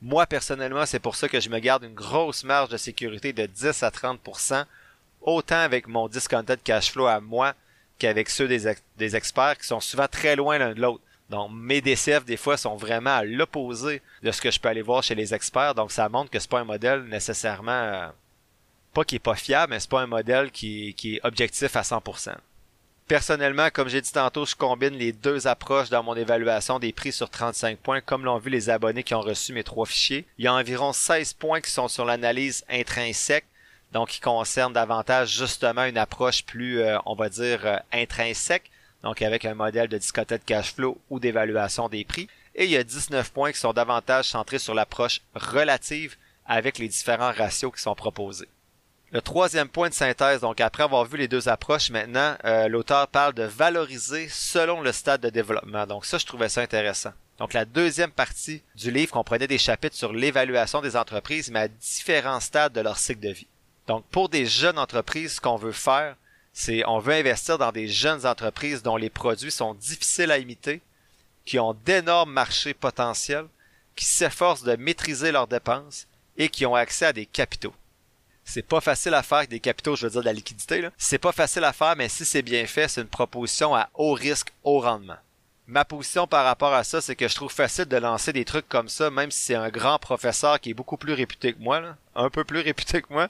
Moi, 0.00 0.26
personnellement, 0.26 0.86
c'est 0.86 1.00
pour 1.00 1.16
ça 1.16 1.28
que 1.28 1.40
je 1.40 1.50
me 1.50 1.58
garde 1.58 1.84
une 1.84 1.94
grosse 1.94 2.44
marge 2.44 2.68
de 2.68 2.76
sécurité 2.76 3.32
de 3.32 3.46
10 3.46 3.82
à 3.82 3.90
30%, 3.90 4.64
autant 5.22 5.60
avec 5.60 5.88
mon 5.88 6.08
discounted 6.08 6.62
cash 6.62 6.92
flow 6.92 7.06
à 7.06 7.20
moi 7.20 7.54
qu'avec 7.98 8.30
ceux 8.30 8.46
des, 8.46 9.16
experts 9.16 9.58
qui 9.58 9.66
sont 9.66 9.80
souvent 9.80 10.06
très 10.06 10.36
loin 10.36 10.58
l'un 10.58 10.74
de 10.74 10.80
l'autre. 10.80 11.02
Donc 11.30 11.50
mes 11.52 11.80
DCF 11.80 12.24
des 12.24 12.36
fois 12.36 12.56
sont 12.56 12.76
vraiment 12.76 13.16
à 13.16 13.24
l'opposé 13.24 14.00
de 14.22 14.30
ce 14.30 14.40
que 14.40 14.50
je 14.50 14.58
peux 14.58 14.68
aller 14.68 14.82
voir 14.82 15.02
chez 15.02 15.16
les 15.16 15.34
experts. 15.34 15.74
Donc 15.74 15.90
ça 15.90 16.08
montre 16.08 16.30
que 16.30 16.38
c'est 16.38 16.48
pas 16.48 16.60
un 16.60 16.64
modèle 16.64 17.02
nécessairement 17.02 17.72
euh, 17.72 18.08
pas 18.98 19.04
qui 19.04 19.14
est 19.14 19.20
pas 19.20 19.36
fiable, 19.36 19.72
mais 19.72 19.78
c'est 19.78 19.90
pas 19.90 20.00
un 20.00 20.06
modèle 20.06 20.50
qui, 20.50 20.92
qui 20.94 21.16
est 21.16 21.20
objectif 21.22 21.76
à 21.76 21.82
100%. 21.82 22.34
Personnellement, 23.06 23.68
comme 23.72 23.88
j'ai 23.88 24.00
dit 24.00 24.10
tantôt, 24.10 24.44
je 24.44 24.56
combine 24.56 24.94
les 24.94 25.12
deux 25.12 25.46
approches 25.46 25.88
dans 25.88 26.02
mon 26.02 26.16
évaluation 26.16 26.80
des 26.80 26.92
prix 26.92 27.12
sur 27.12 27.30
35 27.30 27.78
points, 27.78 28.00
comme 28.00 28.24
l'ont 28.24 28.38
vu 28.38 28.50
les 28.50 28.70
abonnés 28.70 29.04
qui 29.04 29.14
ont 29.14 29.20
reçu 29.20 29.52
mes 29.52 29.62
trois 29.62 29.86
fichiers. 29.86 30.26
Il 30.36 30.44
y 30.44 30.48
a 30.48 30.52
environ 30.52 30.92
16 30.92 31.34
points 31.34 31.60
qui 31.60 31.70
sont 31.70 31.86
sur 31.86 32.04
l'analyse 32.04 32.64
intrinsèque, 32.68 33.46
donc 33.92 34.08
qui 34.08 34.20
concernent 34.20 34.72
davantage 34.72 35.30
justement 35.30 35.84
une 35.84 35.96
approche 35.96 36.44
plus, 36.44 36.80
euh, 36.80 36.98
on 37.06 37.14
va 37.14 37.28
dire, 37.28 37.64
euh, 37.66 37.76
intrinsèque, 37.92 38.68
donc 39.04 39.22
avec 39.22 39.44
un 39.44 39.54
modèle 39.54 39.88
de 39.88 39.96
discothèque 39.96 40.44
cash 40.44 40.74
flow 40.74 40.98
ou 41.08 41.20
d'évaluation 41.20 41.88
des 41.88 42.04
prix. 42.04 42.28
Et 42.56 42.64
il 42.64 42.70
y 42.70 42.76
a 42.76 42.82
19 42.82 43.30
points 43.30 43.52
qui 43.52 43.60
sont 43.60 43.72
davantage 43.72 44.24
centrés 44.24 44.58
sur 44.58 44.74
l'approche 44.74 45.20
relative 45.36 46.16
avec 46.46 46.78
les 46.78 46.88
différents 46.88 47.32
ratios 47.32 47.72
qui 47.72 47.80
sont 47.80 47.94
proposés. 47.94 48.48
Le 49.10 49.22
troisième 49.22 49.68
point 49.70 49.88
de 49.88 49.94
synthèse, 49.94 50.42
donc 50.42 50.60
après 50.60 50.82
avoir 50.82 51.06
vu 51.06 51.16
les 51.16 51.28
deux 51.28 51.48
approches, 51.48 51.88
maintenant, 51.88 52.36
euh, 52.44 52.68
l'auteur 52.68 53.08
parle 53.08 53.32
de 53.32 53.44
valoriser 53.44 54.28
selon 54.28 54.82
le 54.82 54.92
stade 54.92 55.22
de 55.22 55.30
développement. 55.30 55.86
Donc 55.86 56.04
ça, 56.04 56.18
je 56.18 56.26
trouvais 56.26 56.50
ça 56.50 56.60
intéressant. 56.60 57.12
Donc 57.38 57.54
la 57.54 57.64
deuxième 57.64 58.10
partie 58.10 58.62
du 58.74 58.90
livre 58.90 59.12
comprenait 59.12 59.46
des 59.46 59.56
chapitres 59.56 59.96
sur 59.96 60.12
l'évaluation 60.12 60.82
des 60.82 60.94
entreprises, 60.94 61.50
mais 61.50 61.60
à 61.60 61.68
différents 61.68 62.40
stades 62.40 62.74
de 62.74 62.82
leur 62.82 62.98
cycle 62.98 63.20
de 63.20 63.30
vie. 63.30 63.46
Donc 63.86 64.04
pour 64.10 64.28
des 64.28 64.44
jeunes 64.44 64.78
entreprises, 64.78 65.36
ce 65.36 65.40
qu'on 65.40 65.56
veut 65.56 65.72
faire, 65.72 66.14
c'est 66.52 66.84
on 66.86 66.98
veut 66.98 67.14
investir 67.14 67.56
dans 67.56 67.72
des 67.72 67.88
jeunes 67.88 68.26
entreprises 68.26 68.82
dont 68.82 68.96
les 68.96 69.08
produits 69.08 69.50
sont 69.50 69.72
difficiles 69.72 70.30
à 70.30 70.38
imiter, 70.38 70.82
qui 71.46 71.58
ont 71.58 71.72
d'énormes 71.72 72.32
marchés 72.32 72.74
potentiels, 72.74 73.46
qui 73.96 74.04
s'efforcent 74.04 74.64
de 74.64 74.76
maîtriser 74.76 75.32
leurs 75.32 75.46
dépenses 75.46 76.06
et 76.36 76.50
qui 76.50 76.66
ont 76.66 76.74
accès 76.74 77.06
à 77.06 77.12
des 77.14 77.24
capitaux. 77.24 77.72
C'est 78.48 78.66
pas 78.66 78.80
facile 78.80 79.12
à 79.12 79.22
faire 79.22 79.38
avec 79.38 79.50
des 79.50 79.60
capitaux, 79.60 79.94
je 79.94 80.06
veux 80.06 80.10
dire 80.10 80.22
de 80.22 80.24
la 80.24 80.32
liquidité. 80.32 80.88
C'est 80.96 81.18
pas 81.18 81.32
facile 81.32 81.64
à 81.64 81.74
faire, 81.74 81.94
mais 81.96 82.08
si 82.08 82.24
c'est 82.24 82.40
bien 82.40 82.66
fait, 82.66 82.88
c'est 82.88 83.02
une 83.02 83.06
proposition 83.06 83.74
à 83.74 83.90
haut 83.92 84.14
risque, 84.14 84.54
haut 84.64 84.80
rendement. 84.80 85.18
Ma 85.66 85.84
position 85.84 86.26
par 86.26 86.46
rapport 86.46 86.72
à 86.72 86.82
ça, 86.82 87.02
c'est 87.02 87.14
que 87.14 87.28
je 87.28 87.34
trouve 87.34 87.52
facile 87.52 87.84
de 87.84 87.98
lancer 87.98 88.32
des 88.32 88.46
trucs 88.46 88.66
comme 88.66 88.88
ça, 88.88 89.10
même 89.10 89.30
si 89.30 89.38
c'est 89.42 89.54
un 89.54 89.68
grand 89.68 89.98
professeur 89.98 90.58
qui 90.60 90.70
est 90.70 90.74
beaucoup 90.74 90.96
plus 90.96 91.12
réputé 91.12 91.52
que 91.52 91.58
moi, 91.60 91.82
un 92.14 92.30
peu 92.30 92.42
plus 92.42 92.60
réputé 92.62 93.02
que 93.02 93.12
moi. 93.12 93.28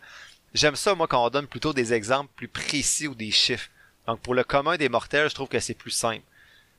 J'aime 0.55 0.77
ça, 0.77 0.95
moi, 0.95 1.09
quand 1.09 1.27
on 1.27 1.31
donne 1.31 1.49
plutôt 1.49 1.73
des 1.73 1.93
exemples 1.93 2.31
plus 2.37 2.47
précis 2.47 3.09
ou 3.09 3.17
des 3.17 3.33
chiffres. 3.33 3.71
Donc, 4.07 4.21
pour 4.21 4.35
le 4.35 4.45
commun 4.45 4.77
des 4.77 4.89
mortels, 4.89 5.29
je 5.31 5.35
trouve 5.35 5.49
que 5.49 5.59
c'est 5.59 5.75
plus 5.75 5.91
simple. 5.91 6.23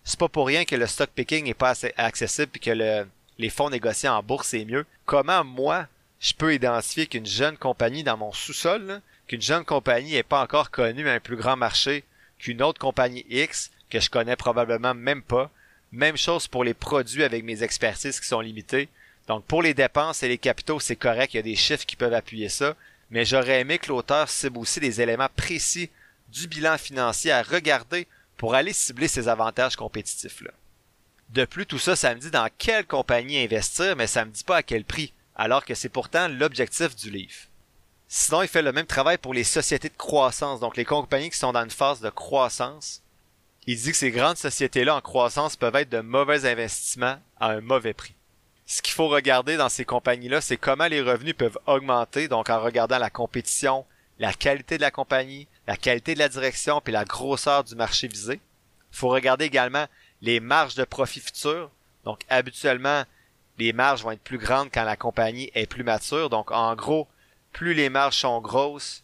C'est 0.06 0.18
pas 0.18 0.30
pour 0.30 0.48
rien 0.48 0.64
que 0.64 0.78
le 0.78 0.88
stock 0.88 1.10
picking 1.14 1.48
est 1.48 1.54
pas 1.54 1.72
assez 1.72 1.94
accessible 1.98 2.54
et 2.56 2.60
que 2.60 2.72
le, 2.72 3.06
les 3.38 3.50
fonds 3.50 3.70
négociés 3.70 4.08
en 4.08 4.24
bourse 4.24 4.48
c'est 4.48 4.64
mieux. 4.64 4.86
Comment, 5.06 5.44
moi, 5.44 5.88
je 6.20 6.34
peux 6.34 6.54
identifier 6.54 7.08
qu'une 7.08 7.26
jeune 7.26 7.58
compagnie 7.58 8.04
dans 8.04 8.18
mon 8.18 8.34
sous-sol, 8.34 9.02
qu'une 9.28 9.42
jeune 9.42 9.64
compagnie 9.64 10.14
n'est 10.14 10.24
pas 10.24 10.42
encore 10.42 10.72
connue 10.72 11.08
à 11.08 11.14
un 11.14 11.20
plus 11.20 11.38
grand 11.38 11.56
marché 11.56 12.04
qu'une 12.40 12.62
autre 12.62 12.80
compagnie 12.80 13.26
X 13.30 13.72
que 13.90 14.00
je 14.00 14.10
connais 14.10 14.36
probablement 14.36 14.94
même 14.94 15.22
pas. 15.22 15.50
Même 15.92 16.18
chose 16.18 16.48
pour 16.48 16.64
les 16.64 16.74
produits 16.74 17.24
avec 17.24 17.44
mes 17.44 17.64
expertises 17.64 18.20
qui 18.20 18.28
sont 18.28 18.42
limitées. 18.42 18.90
Donc 19.28 19.46
pour 19.46 19.62
les 19.62 19.74
dépenses 19.74 20.24
et 20.24 20.28
les 20.28 20.38
capitaux, 20.38 20.80
c'est 20.80 20.96
correct, 20.96 21.34
il 21.34 21.38
y 21.38 21.40
a 21.40 21.44
des 21.44 21.56
chiffres 21.56 21.86
qui 21.86 21.96
peuvent 21.96 22.14
appuyer 22.14 22.50
ça, 22.50 22.76
mais 23.12 23.26
j'aurais 23.26 23.62
aimé 23.62 23.78
que 23.78 23.88
l'auteur 23.88 24.30
cible 24.30 24.58
aussi 24.58 24.80
des 24.80 25.02
éléments 25.02 25.30
précis 25.36 25.90
du 26.30 26.48
bilan 26.48 26.78
financier 26.78 27.32
à 27.32 27.42
regarder 27.42 28.08
pour 28.38 28.56
aller 28.56 28.74
cibler 28.74 29.08
ces 29.08 29.28
avantages 29.28 29.76
compétitifs 29.76 30.42
là. 30.42 30.52
De 31.30 31.46
plus, 31.46 31.68
tout 31.68 31.78
ça, 31.78 31.96
ça 31.96 32.16
me 32.16 32.20
dit 32.20 32.32
dans 32.32 32.50
quelle 32.58 32.86
compagnie 32.86 33.44
investir, 33.44 33.96
mais 33.96 34.08
ça 34.08 34.26
me 34.26 34.32
dit 34.32 34.44
pas 34.44 34.58
à 34.58 34.64
quel 34.64 34.84
prix 34.84 35.14
alors 35.40 35.64
que 35.64 35.74
c'est 35.74 35.88
pourtant 35.88 36.28
l'objectif 36.28 36.98
du 36.98 37.10
livre. 37.10 37.48
Sinon, 38.10 38.42
il 38.42 38.50
fait 38.50 38.62
le 38.62 38.74
même 38.74 38.86
travail 38.86 39.18
pour 39.18 39.34
les 39.34 39.46
sociétés 39.46 39.88
de 39.88 39.96
croissance, 39.96 40.60
donc 40.60 40.76
les 40.76 40.84
compagnies 40.84 41.30
qui 41.30 41.38
sont 41.38 41.54
dans 41.54 41.64
une 41.64 41.70
phase 41.70 42.02
de 42.02 42.10
croissance. 42.10 43.02
Il 43.66 43.78
dit 43.78 43.92
que 43.92 43.98
ces 43.98 44.12
grandes 44.12 44.36
sociétés-là 44.36 44.98
en 44.98 45.02
croissance 45.02 45.56
peuvent 45.56 45.78
être 45.78 45.90
de 45.90 46.02
mauvais 46.02 46.46
investissements 46.46 47.20
à 47.40 47.52
un 47.52 47.62
mauvais 47.62 47.94
prix. 47.94 48.16
Ce 48.66 48.82
qu'il 48.82 48.94
faut 48.94 49.08
regarder 49.08 49.56
dans 49.56 49.70
ces 49.70 49.86
compagnies-là, 49.86 50.42
c'est 50.42 50.58
comment 50.58 50.88
les 50.88 51.02
revenus 51.02 51.38
peuvent 51.38 51.60
augmenter, 51.68 52.28
donc 52.28 52.50
en 52.50 52.62
regardant 52.62 52.98
la 52.98 53.10
compétition, 53.10 53.86
la 54.20 54.34
qualité 54.34 54.76
de 54.76 54.82
la 54.82 54.92
compagnie, 54.92 55.48
la 55.68 55.78
qualité 55.78 56.16
de 56.16 56.20
la 56.20 56.28
direction, 56.28 56.82
puis 56.82 56.92
la 56.92 57.06
grosseur 57.06 57.64
du 57.64 57.76
marché 57.76 58.10
visé. 58.10 58.42
Il 58.92 58.98
faut 58.98 59.08
regarder 59.08 59.46
également 59.46 59.86
les 60.22 60.42
marges 60.42 60.76
de 60.76 60.84
profit 60.84 61.22
futures. 61.22 61.72
Donc 62.04 62.20
habituellement, 62.28 63.06
les 63.60 63.74
marges 63.74 64.04
vont 64.04 64.12
être 64.12 64.22
plus 64.22 64.38
grandes 64.38 64.70
quand 64.74 64.84
la 64.84 64.96
compagnie 64.96 65.52
est 65.54 65.68
plus 65.68 65.84
mature. 65.84 66.30
Donc, 66.30 66.52
en 66.52 66.76
gros, 66.76 67.08
plus 67.52 67.74
les 67.74 67.90
marges 67.90 68.18
sont 68.18 68.42
grosses 68.42 69.04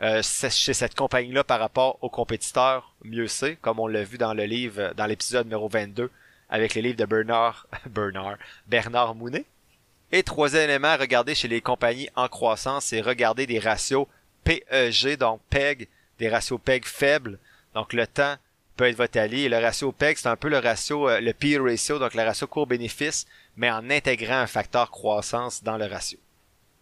euh, 0.00 0.22
chez 0.22 0.74
cette 0.74 0.94
compagnie-là 0.94 1.42
par 1.42 1.58
rapport 1.58 1.98
aux 2.02 2.08
compétiteurs, 2.08 2.94
mieux 3.04 3.26
c'est, 3.26 3.56
comme 3.56 3.80
on 3.80 3.88
l'a 3.88 4.04
vu 4.04 4.16
dans 4.16 4.32
le 4.32 4.44
livre, 4.44 4.92
dans 4.96 5.06
l'épisode 5.06 5.46
numéro 5.46 5.68
22, 5.68 6.10
avec 6.48 6.74
les 6.74 6.82
livres 6.82 6.96
de 6.96 7.04
Bernard, 7.04 7.66
Bernard, 7.86 8.36
Bernard 8.68 9.14
Mounet. 9.14 9.44
Et 10.12 10.22
troisième 10.22 10.70
élément 10.70 10.96
regarder 10.96 11.34
chez 11.34 11.48
les 11.48 11.60
compagnies 11.60 12.08
en 12.14 12.28
croissance, 12.28 12.86
c'est 12.86 13.00
regarder 13.00 13.46
des 13.46 13.58
ratios 13.58 14.06
PEG, 14.44 15.18
donc 15.18 15.40
PEG, 15.50 15.88
des 16.18 16.28
ratios 16.28 16.60
PEG 16.64 16.86
faibles. 16.86 17.38
Donc 17.74 17.92
le 17.92 18.06
temps 18.06 18.36
peut 18.78 18.86
être 18.86 18.96
votre 18.96 19.18
allié. 19.18 19.42
Et 19.42 19.48
le 19.50 19.58
ratio 19.58 19.92
PEG, 19.92 20.16
c'est 20.16 20.28
un 20.28 20.36
peu 20.36 20.48
le 20.48 20.58
ratio, 20.58 21.08
euh, 21.08 21.20
le 21.20 21.34
P 21.34 21.58
ratio, 21.58 21.98
donc 21.98 22.14
le 22.14 22.22
ratio 22.22 22.46
court-bénéfice 22.46 23.26
mais 23.58 23.70
en 23.70 23.90
intégrant 23.90 24.36
un 24.36 24.46
facteur 24.46 24.90
croissance 24.90 25.64
dans 25.64 25.76
le 25.76 25.86
ratio. 25.86 26.18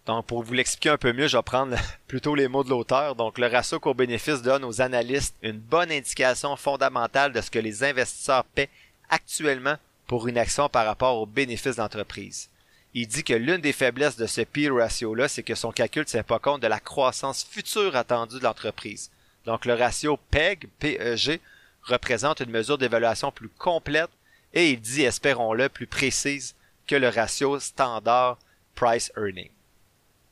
Donc, 0.04 0.26
pour 0.26 0.42
vous 0.42 0.52
l'expliquer 0.52 0.90
un 0.90 0.98
peu 0.98 1.12
mieux, 1.12 1.26
je 1.26 1.36
vais 1.36 1.42
prendre 1.42 1.76
plutôt 2.06 2.34
les 2.34 2.48
mots 2.48 2.62
de 2.62 2.68
l'auteur. 2.68 3.16
Donc, 3.16 3.38
le 3.38 3.48
ratio 3.48 3.80
court-bénéfice 3.80 4.42
donne 4.42 4.62
aux 4.62 4.80
analystes 4.80 5.34
une 5.42 5.58
bonne 5.58 5.90
indication 5.90 6.54
fondamentale 6.54 7.32
de 7.32 7.40
ce 7.40 7.50
que 7.50 7.58
les 7.58 7.82
investisseurs 7.82 8.44
paient 8.44 8.68
actuellement 9.08 9.76
pour 10.06 10.28
une 10.28 10.38
action 10.38 10.68
par 10.68 10.86
rapport 10.86 11.16
aux 11.16 11.26
bénéfices 11.26 11.76
d'entreprise. 11.76 12.50
Il 12.94 13.08
dit 13.08 13.24
que 13.24 13.32
l'une 13.32 13.60
des 13.60 13.72
faiblesses 13.72 14.16
de 14.16 14.26
ce 14.26 14.42
P 14.42 14.68
ratio-là, 14.68 15.28
c'est 15.28 15.42
que 15.42 15.54
son 15.54 15.72
calcul 15.72 16.02
ne 16.02 16.06
tient 16.06 16.22
pas 16.22 16.38
compte 16.38 16.62
de 16.62 16.68
la 16.68 16.78
croissance 16.78 17.42
future 17.42 17.96
attendue 17.96 18.38
de 18.38 18.44
l'entreprise. 18.44 19.10
Donc, 19.46 19.64
le 19.64 19.74
ratio 19.74 20.18
PEG, 20.30 20.68
PEG, 20.78 21.40
représente 21.82 22.40
une 22.40 22.50
mesure 22.50 22.78
d'évaluation 22.78 23.32
plus 23.32 23.48
complète 23.48 24.10
et 24.52 24.72
il 24.72 24.80
dit, 24.80 25.02
espérons-le, 25.02 25.68
plus 25.68 25.86
précise 25.86 26.54
que 26.86 26.96
le 26.96 27.08
ratio 27.08 27.58
standard 27.58 28.38
price 28.74 29.10
earning. 29.16 29.50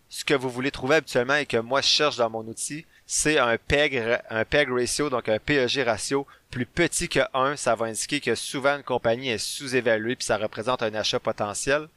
Ce 0.08 0.24
que 0.24 0.34
vous 0.34 0.50
voulez 0.50 0.70
trouver 0.70 0.96
habituellement 0.96 1.34
et 1.34 1.46
que 1.46 1.56
moi 1.56 1.80
je 1.80 1.88
cherche 1.88 2.16
dans 2.16 2.30
mon 2.30 2.46
outil, 2.46 2.86
c'est 3.06 3.38
un 3.38 3.58
PEG, 3.58 4.20
un 4.30 4.44
PEG 4.44 4.70
ratio, 4.70 5.10
donc 5.10 5.28
un 5.28 5.38
PEG 5.38 5.78
ratio 5.84 6.26
plus 6.50 6.66
petit 6.66 7.08
que 7.08 7.20
1. 7.34 7.56
Ça 7.56 7.74
va 7.74 7.86
indiquer 7.86 8.20
que 8.20 8.34
souvent 8.34 8.76
une 8.76 8.84
compagnie 8.84 9.30
est 9.30 9.38
sous-évaluée 9.38 10.16
puis 10.16 10.24
ça 10.24 10.36
représente 10.36 10.82
un 10.82 10.94
achat 10.94 11.18
potentiel. 11.18 11.88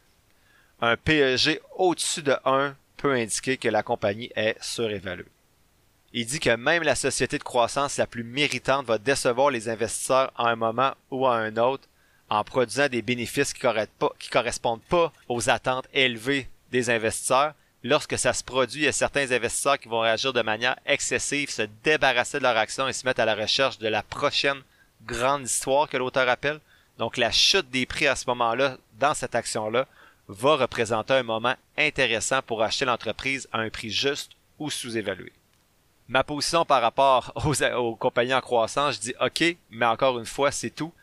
Un 0.82 0.98
PEG 0.98 1.62
au-dessus 1.76 2.24
de 2.24 2.36
1 2.44 2.76
peut 2.98 3.14
indiquer 3.14 3.58
que 3.58 3.70
la 3.70 3.84
compagnie 3.84 4.32
est 4.36 4.58
surévaluée. 4.62 5.26
Il 6.14 6.26
dit 6.26 6.40
que 6.40 6.56
même 6.56 6.84
la 6.84 6.96
société 6.96 7.38
de 7.38 7.44
croissance 7.44 7.98
la 7.98 8.08
plus 8.08 8.24
méritante 8.24 8.88
va 8.88 8.98
décevoir 8.98 9.52
les 9.52 9.70
investisseurs 9.70 10.32
à 10.36 10.50
un 10.50 10.56
moment 10.56 10.94
ou 11.12 11.28
à 11.28 11.36
un 11.36 11.56
autre 11.58 11.88
en 12.30 12.44
produisant 12.44 12.90
des 12.90 13.02
bénéfices 13.02 13.54
qui, 13.54 13.66
ne 13.66 14.30
correspondent 14.32 14.82
pas 14.84 15.12
aux 15.30 15.50
attentes 15.50 15.88
élevées 15.94 16.50
des 16.72 16.90
investisseurs. 16.90 17.54
lorsque 17.84 18.18
ça 18.18 18.34
se 18.34 18.44
produit, 18.44 18.82
il 18.82 18.86
y 18.86 18.90
a 18.90 18.92
certains 18.92 19.32
investisseurs 19.32 19.80
qui 19.80 19.88
vont 19.88 20.02
réagir 20.02 20.34
de 20.34 20.42
manière 20.42 20.78
excessive, 20.86 21.50
se 21.50 21.62
débarrasser 21.84 22.40
de 22.40 22.44
leur 22.44 22.58
action 22.58 22.88
et 22.88 22.94
se 22.94 23.06
mettre 23.06 23.22
à 23.22 23.26
la 23.26 23.36
recherche 23.36 23.78
de 23.78 23.88
la 23.88 24.04
prochaine 24.04 24.62
grande 25.06 25.46
histoire 25.46 25.88
que 25.88 25.98
l'auteur 25.98 26.28
appelle. 26.28 26.60
Donc 26.98 27.18
la 27.18 27.32
chute 27.32 27.70
des 27.70 27.86
prix 27.86 28.08
à 28.08 28.16
ce 28.16 28.26
moment-là, 28.28 28.78
dans 29.00 29.14
cette 29.14 29.36
action-là, 29.36 29.88
va 30.28 30.56
représenter 30.58 31.14
un 31.14 31.24
moment 31.24 31.56
intéressant 31.78 32.42
pour 32.42 32.62
acheter 32.62 32.86
l'entreprise 32.86 33.48
à 33.54 33.60
un 33.60 33.70
prix 33.70 33.90
juste 33.90 34.32
ou 34.60 34.70
sous-évalué. 34.70 35.32
Ma 36.10 36.24
position 36.24 36.66
par 36.66 36.82
rapport 36.82 37.32
aux, 37.36 37.64
aux, 37.64 37.96
compagnies 37.96 38.34
en 38.34 38.42
croissance, 38.42 38.96
je 38.96 39.00
dis 39.00 39.14
OK, 39.22 39.58
mais 39.70 39.86
encore 39.86 40.20
une 40.20 40.26
fois, 40.26 40.52
c'est 40.52 40.70
tout. 40.70 40.94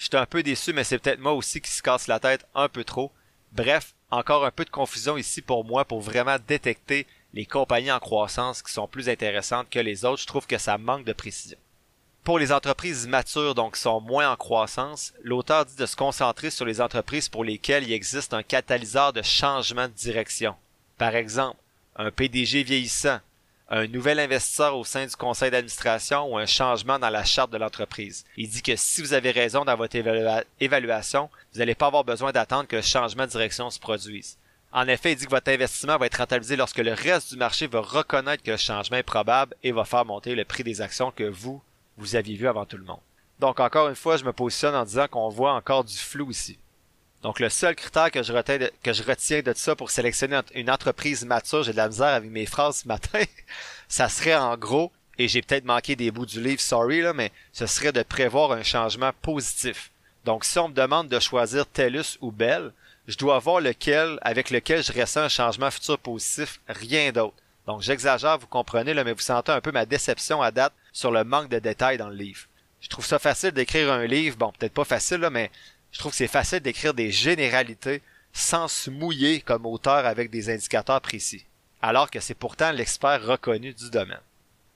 Je 0.00 0.06
suis 0.06 0.16
un 0.16 0.24
peu 0.24 0.42
déçu, 0.42 0.72
mais 0.72 0.82
c'est 0.82 0.98
peut-être 0.98 1.20
moi 1.20 1.34
aussi 1.34 1.60
qui 1.60 1.70
se 1.70 1.82
casse 1.82 2.06
la 2.06 2.18
tête 2.18 2.46
un 2.54 2.70
peu 2.70 2.84
trop. 2.84 3.12
Bref, 3.52 3.92
encore 4.10 4.46
un 4.46 4.50
peu 4.50 4.64
de 4.64 4.70
confusion 4.70 5.18
ici 5.18 5.42
pour 5.42 5.62
moi 5.62 5.84
pour 5.84 6.00
vraiment 6.00 6.38
détecter 6.48 7.06
les 7.34 7.44
compagnies 7.44 7.92
en 7.92 8.00
croissance 8.00 8.62
qui 8.62 8.72
sont 8.72 8.88
plus 8.88 9.10
intéressantes 9.10 9.68
que 9.68 9.78
les 9.78 10.06
autres. 10.06 10.22
Je 10.22 10.26
trouve 10.26 10.46
que 10.46 10.56
ça 10.56 10.78
manque 10.78 11.04
de 11.04 11.12
précision. 11.12 11.58
Pour 12.24 12.38
les 12.38 12.50
entreprises 12.50 13.06
matures, 13.06 13.54
donc 13.54 13.74
qui 13.74 13.82
sont 13.82 14.00
moins 14.00 14.32
en 14.32 14.36
croissance, 14.36 15.12
l'auteur 15.22 15.66
dit 15.66 15.76
de 15.76 15.84
se 15.84 15.96
concentrer 15.96 16.48
sur 16.48 16.64
les 16.64 16.80
entreprises 16.80 17.28
pour 17.28 17.44
lesquelles 17.44 17.84
il 17.84 17.92
existe 17.92 18.32
un 18.32 18.42
catalyseur 18.42 19.12
de 19.12 19.20
changement 19.20 19.86
de 19.86 19.92
direction. 19.92 20.54
Par 20.96 21.14
exemple, 21.14 21.58
un 21.96 22.10
PDG 22.10 22.62
vieillissant, 22.62 23.20
un 23.70 23.86
nouvel 23.86 24.18
investisseur 24.18 24.76
au 24.76 24.84
sein 24.84 25.06
du 25.06 25.14
conseil 25.14 25.50
d'administration 25.50 26.32
ou 26.32 26.36
un 26.36 26.46
changement 26.46 26.98
dans 26.98 27.08
la 27.08 27.24
charte 27.24 27.52
de 27.52 27.56
l'entreprise. 27.56 28.24
Il 28.36 28.48
dit 28.48 28.62
que 28.62 28.74
si 28.74 29.00
vous 29.00 29.12
avez 29.12 29.30
raison 29.30 29.64
dans 29.64 29.76
votre 29.76 29.96
évaluation, 30.60 31.30
vous 31.52 31.60
n'allez 31.60 31.76
pas 31.76 31.86
avoir 31.86 32.04
besoin 32.04 32.32
d'attendre 32.32 32.66
que 32.66 32.76
le 32.76 32.82
changement 32.82 33.26
de 33.26 33.30
direction 33.30 33.70
se 33.70 33.78
produise. 33.78 34.36
En 34.72 34.86
effet, 34.88 35.12
il 35.12 35.16
dit 35.16 35.24
que 35.24 35.30
votre 35.30 35.50
investissement 35.50 35.98
va 35.98 36.06
être 36.06 36.18
rentabilisé 36.18 36.56
lorsque 36.56 36.78
le 36.78 36.92
reste 36.92 37.30
du 37.32 37.38
marché 37.38 37.68
va 37.68 37.80
reconnaître 37.80 38.42
que 38.42 38.52
le 38.52 38.56
changement 38.56 38.98
est 38.98 39.04
probable 39.04 39.54
et 39.62 39.72
va 39.72 39.84
faire 39.84 40.04
monter 40.04 40.34
le 40.34 40.44
prix 40.44 40.64
des 40.64 40.80
actions 40.80 41.12
que 41.12 41.24
vous, 41.24 41.60
vous 41.96 42.16
aviez 42.16 42.36
vu 42.36 42.48
avant 42.48 42.66
tout 42.66 42.76
le 42.76 42.84
monde. 42.84 43.00
Donc 43.38 43.58
encore 43.58 43.88
une 43.88 43.96
fois, 43.96 44.16
je 44.16 44.24
me 44.24 44.32
positionne 44.32 44.74
en 44.74 44.84
disant 44.84 45.06
qu'on 45.08 45.28
voit 45.28 45.54
encore 45.54 45.84
du 45.84 45.96
flou 45.96 46.30
ici. 46.30 46.58
Donc 47.22 47.38
le 47.38 47.50
seul 47.50 47.74
critère 47.74 48.10
que 48.10 48.22
je, 48.22 48.32
retiens 48.32 49.42
de, 49.42 49.52
ça 49.54 49.76
pour 49.76 49.90
sélectionner 49.90 50.40
une 50.54 50.70
entreprise 50.70 51.24
mature, 51.24 51.62
j'ai 51.62 51.72
de 51.72 51.76
la 51.76 51.88
misère 51.88 52.08
avec 52.08 52.30
mes 52.30 52.46
phrases 52.46 52.78
ce 52.78 52.88
matin, 52.88 53.22
ça 53.88 54.08
serait 54.08 54.36
en 54.36 54.56
gros, 54.56 54.90
et 55.18 55.28
j'ai 55.28 55.42
peut-être 55.42 55.66
manqué 55.66 55.96
des 55.96 56.10
bouts 56.10 56.24
du 56.24 56.42
livre, 56.42 56.60
sorry 56.60 57.02
là, 57.02 57.12
mais 57.12 57.30
ce 57.52 57.66
serait 57.66 57.92
de 57.92 58.02
prévoir 58.02 58.52
un 58.52 58.62
changement 58.62 59.10
positif. 59.20 59.90
Donc 60.24 60.44
si 60.46 60.58
on 60.58 60.68
me 60.68 60.74
demande 60.74 61.08
de 61.08 61.20
choisir 61.20 61.66
TELUS 61.66 62.16
ou 62.22 62.32
Bell, 62.32 62.72
je 63.06 63.18
dois 63.18 63.38
voir 63.38 63.60
lequel 63.60 64.18
avec 64.22 64.50
lequel 64.50 64.82
je 64.82 64.92
ressens 64.92 65.20
un 65.20 65.28
changement 65.28 65.70
futur 65.70 65.98
positif, 65.98 66.60
rien 66.68 67.12
d'autre. 67.12 67.36
Donc 67.66 67.82
j'exagère, 67.82 68.38
vous 68.38 68.46
comprenez, 68.46 68.94
là, 68.94 69.04
mais 69.04 69.12
vous 69.12 69.20
sentez 69.20 69.52
un 69.52 69.60
peu 69.60 69.72
ma 69.72 69.84
déception 69.84 70.40
à 70.40 70.50
date 70.50 70.72
sur 70.92 71.10
le 71.10 71.24
manque 71.24 71.50
de 71.50 71.58
détails 71.58 71.98
dans 71.98 72.08
le 72.08 72.16
livre. 72.16 72.46
Je 72.80 72.88
trouve 72.88 73.04
ça 73.04 73.18
facile 73.18 73.50
d'écrire 73.50 73.92
un 73.92 74.06
livre, 74.06 74.38
bon 74.38 74.52
peut-être 74.58 74.72
pas 74.72 74.84
facile, 74.84 75.18
là, 75.18 75.28
mais 75.28 75.50
je 75.92 75.98
trouve 75.98 76.12
que 76.12 76.18
c'est 76.18 76.28
facile 76.28 76.60
d'écrire 76.60 76.94
des 76.94 77.10
généralités 77.10 78.02
sans 78.32 78.68
se 78.68 78.90
mouiller 78.90 79.40
comme 79.40 79.66
auteur 79.66 80.06
avec 80.06 80.30
des 80.30 80.50
indicateurs 80.50 81.00
précis, 81.00 81.44
alors 81.82 82.10
que 82.10 82.20
c'est 82.20 82.34
pourtant 82.34 82.70
l'expert 82.70 83.24
reconnu 83.24 83.74
du 83.74 83.90
domaine. 83.90 84.20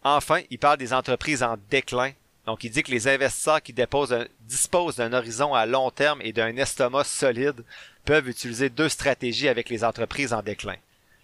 Enfin, 0.02 0.40
il 0.50 0.58
parle 0.58 0.78
des 0.78 0.92
entreprises 0.92 1.42
en 1.42 1.56
déclin. 1.70 2.12
Donc, 2.46 2.62
il 2.64 2.70
dit 2.70 2.82
que 2.82 2.90
les 2.90 3.08
investisseurs 3.08 3.62
qui 3.62 3.72
disposent 3.72 4.96
d'un 4.96 5.12
horizon 5.14 5.54
à 5.54 5.64
long 5.64 5.90
terme 5.90 6.20
et 6.20 6.32
d'un 6.32 6.54
estomac 6.56 7.04
solide 7.04 7.64
peuvent 8.04 8.28
utiliser 8.28 8.68
deux 8.68 8.90
stratégies 8.90 9.48
avec 9.48 9.70
les 9.70 9.82
entreprises 9.82 10.34
en 10.34 10.42
déclin. 10.42 10.76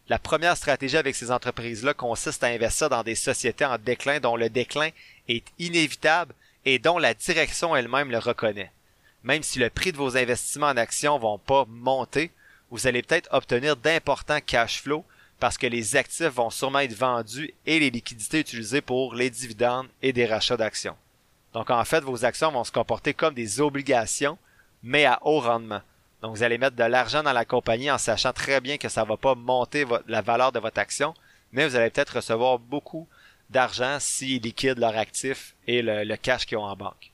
La 0.08 0.18
première 0.18 0.56
stratégie 0.56 0.96
avec 0.96 1.14
ces 1.14 1.30
entreprises-là 1.30 1.92
consiste 1.92 2.42
à 2.42 2.46
investir 2.48 2.88
dans 2.88 3.02
des 3.02 3.14
sociétés 3.14 3.66
en 3.66 3.76
déclin 3.76 4.18
dont 4.18 4.36
le 4.36 4.48
déclin 4.48 4.88
est 5.28 5.44
inévitable 5.58 6.34
et 6.64 6.78
dont 6.78 6.98
la 6.98 7.12
direction 7.12 7.76
elle-même 7.76 8.10
le 8.10 8.18
reconnaît 8.18 8.72
même 9.22 9.42
si 9.42 9.58
le 9.58 9.70
prix 9.70 9.92
de 9.92 9.96
vos 9.96 10.16
investissements 10.16 10.68
en 10.68 10.76
actions 10.76 11.18
vont 11.18 11.38
pas 11.38 11.64
monter, 11.68 12.30
vous 12.70 12.86
allez 12.86 13.02
peut-être 13.02 13.28
obtenir 13.32 13.76
d'importants 13.76 14.40
cash 14.40 14.82
flows 14.82 15.04
parce 15.38 15.58
que 15.58 15.66
les 15.66 15.96
actifs 15.96 16.26
vont 16.26 16.50
sûrement 16.50 16.80
être 16.80 16.94
vendus 16.94 17.52
et 17.66 17.80
les 17.80 17.90
liquidités 17.90 18.40
utilisées 18.40 18.82
pour 18.82 19.14
les 19.14 19.30
dividendes 19.30 19.88
et 20.02 20.12
des 20.12 20.26
rachats 20.26 20.56
d'actions. 20.56 20.96
Donc 21.52 21.70
en 21.70 21.84
fait, 21.84 22.00
vos 22.00 22.24
actions 22.24 22.52
vont 22.52 22.64
se 22.64 22.70
comporter 22.70 23.14
comme 23.14 23.34
des 23.34 23.60
obligations, 23.60 24.38
mais 24.82 25.06
à 25.06 25.18
haut 25.22 25.40
rendement. 25.40 25.80
Donc 26.22 26.36
vous 26.36 26.42
allez 26.42 26.58
mettre 26.58 26.76
de 26.76 26.84
l'argent 26.84 27.22
dans 27.22 27.32
la 27.32 27.46
compagnie 27.46 27.90
en 27.90 27.98
sachant 27.98 28.32
très 28.32 28.60
bien 28.60 28.76
que 28.76 28.88
ça 28.88 29.02
ne 29.02 29.08
va 29.08 29.16
pas 29.16 29.34
monter 29.34 29.86
la 30.06 30.20
valeur 30.20 30.52
de 30.52 30.60
votre 30.60 30.78
action, 30.78 31.14
mais 31.52 31.66
vous 31.66 31.74
allez 31.74 31.90
peut-être 31.90 32.16
recevoir 32.16 32.58
beaucoup 32.58 33.08
d'argent 33.48 33.96
s'ils 33.98 34.42
liquident 34.42 34.80
leurs 34.80 34.96
actifs 34.96 35.56
et 35.66 35.82
le, 35.82 36.04
le 36.04 36.16
cash 36.16 36.46
qu'ils 36.46 36.58
ont 36.58 36.64
en 36.64 36.76
banque 36.76 37.09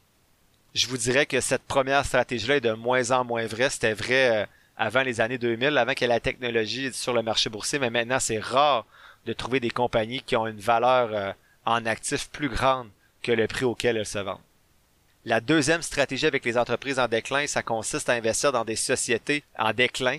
je 0.76 0.88
vous 0.88 0.98
dirais 0.98 1.24
que 1.24 1.40
cette 1.40 1.62
première 1.62 2.04
stratégie-là 2.04 2.56
est 2.56 2.60
de 2.60 2.72
moins 2.72 3.10
en 3.10 3.24
moins 3.24 3.46
vraie. 3.46 3.70
C'était 3.70 3.94
vrai 3.94 4.42
euh, 4.42 4.46
avant 4.76 5.02
les 5.02 5.22
années 5.22 5.38
2000, 5.38 5.78
avant 5.78 5.94
que 5.94 6.04
la 6.04 6.20
technologie 6.20 6.92
sur 6.92 7.14
le 7.14 7.22
marché 7.22 7.48
boursier, 7.48 7.78
mais 7.78 7.88
maintenant 7.88 8.20
c'est 8.20 8.38
rare 8.38 8.84
de 9.24 9.32
trouver 9.32 9.58
des 9.58 9.70
compagnies 9.70 10.20
qui 10.20 10.36
ont 10.36 10.46
une 10.46 10.60
valeur 10.60 11.08
euh, 11.12 11.32
en 11.64 11.86
actifs 11.86 12.28
plus 12.28 12.50
grande 12.50 12.90
que 13.22 13.32
le 13.32 13.46
prix 13.46 13.64
auquel 13.64 13.96
elles 13.96 14.04
se 14.04 14.18
vendent. 14.18 14.38
La 15.24 15.40
deuxième 15.40 15.80
stratégie 15.80 16.26
avec 16.26 16.44
les 16.44 16.58
entreprises 16.58 16.98
en 16.98 17.08
déclin, 17.08 17.46
ça 17.46 17.62
consiste 17.62 18.10
à 18.10 18.12
investir 18.12 18.52
dans 18.52 18.66
des 18.66 18.76
sociétés 18.76 19.44
en 19.58 19.72
déclin 19.72 20.18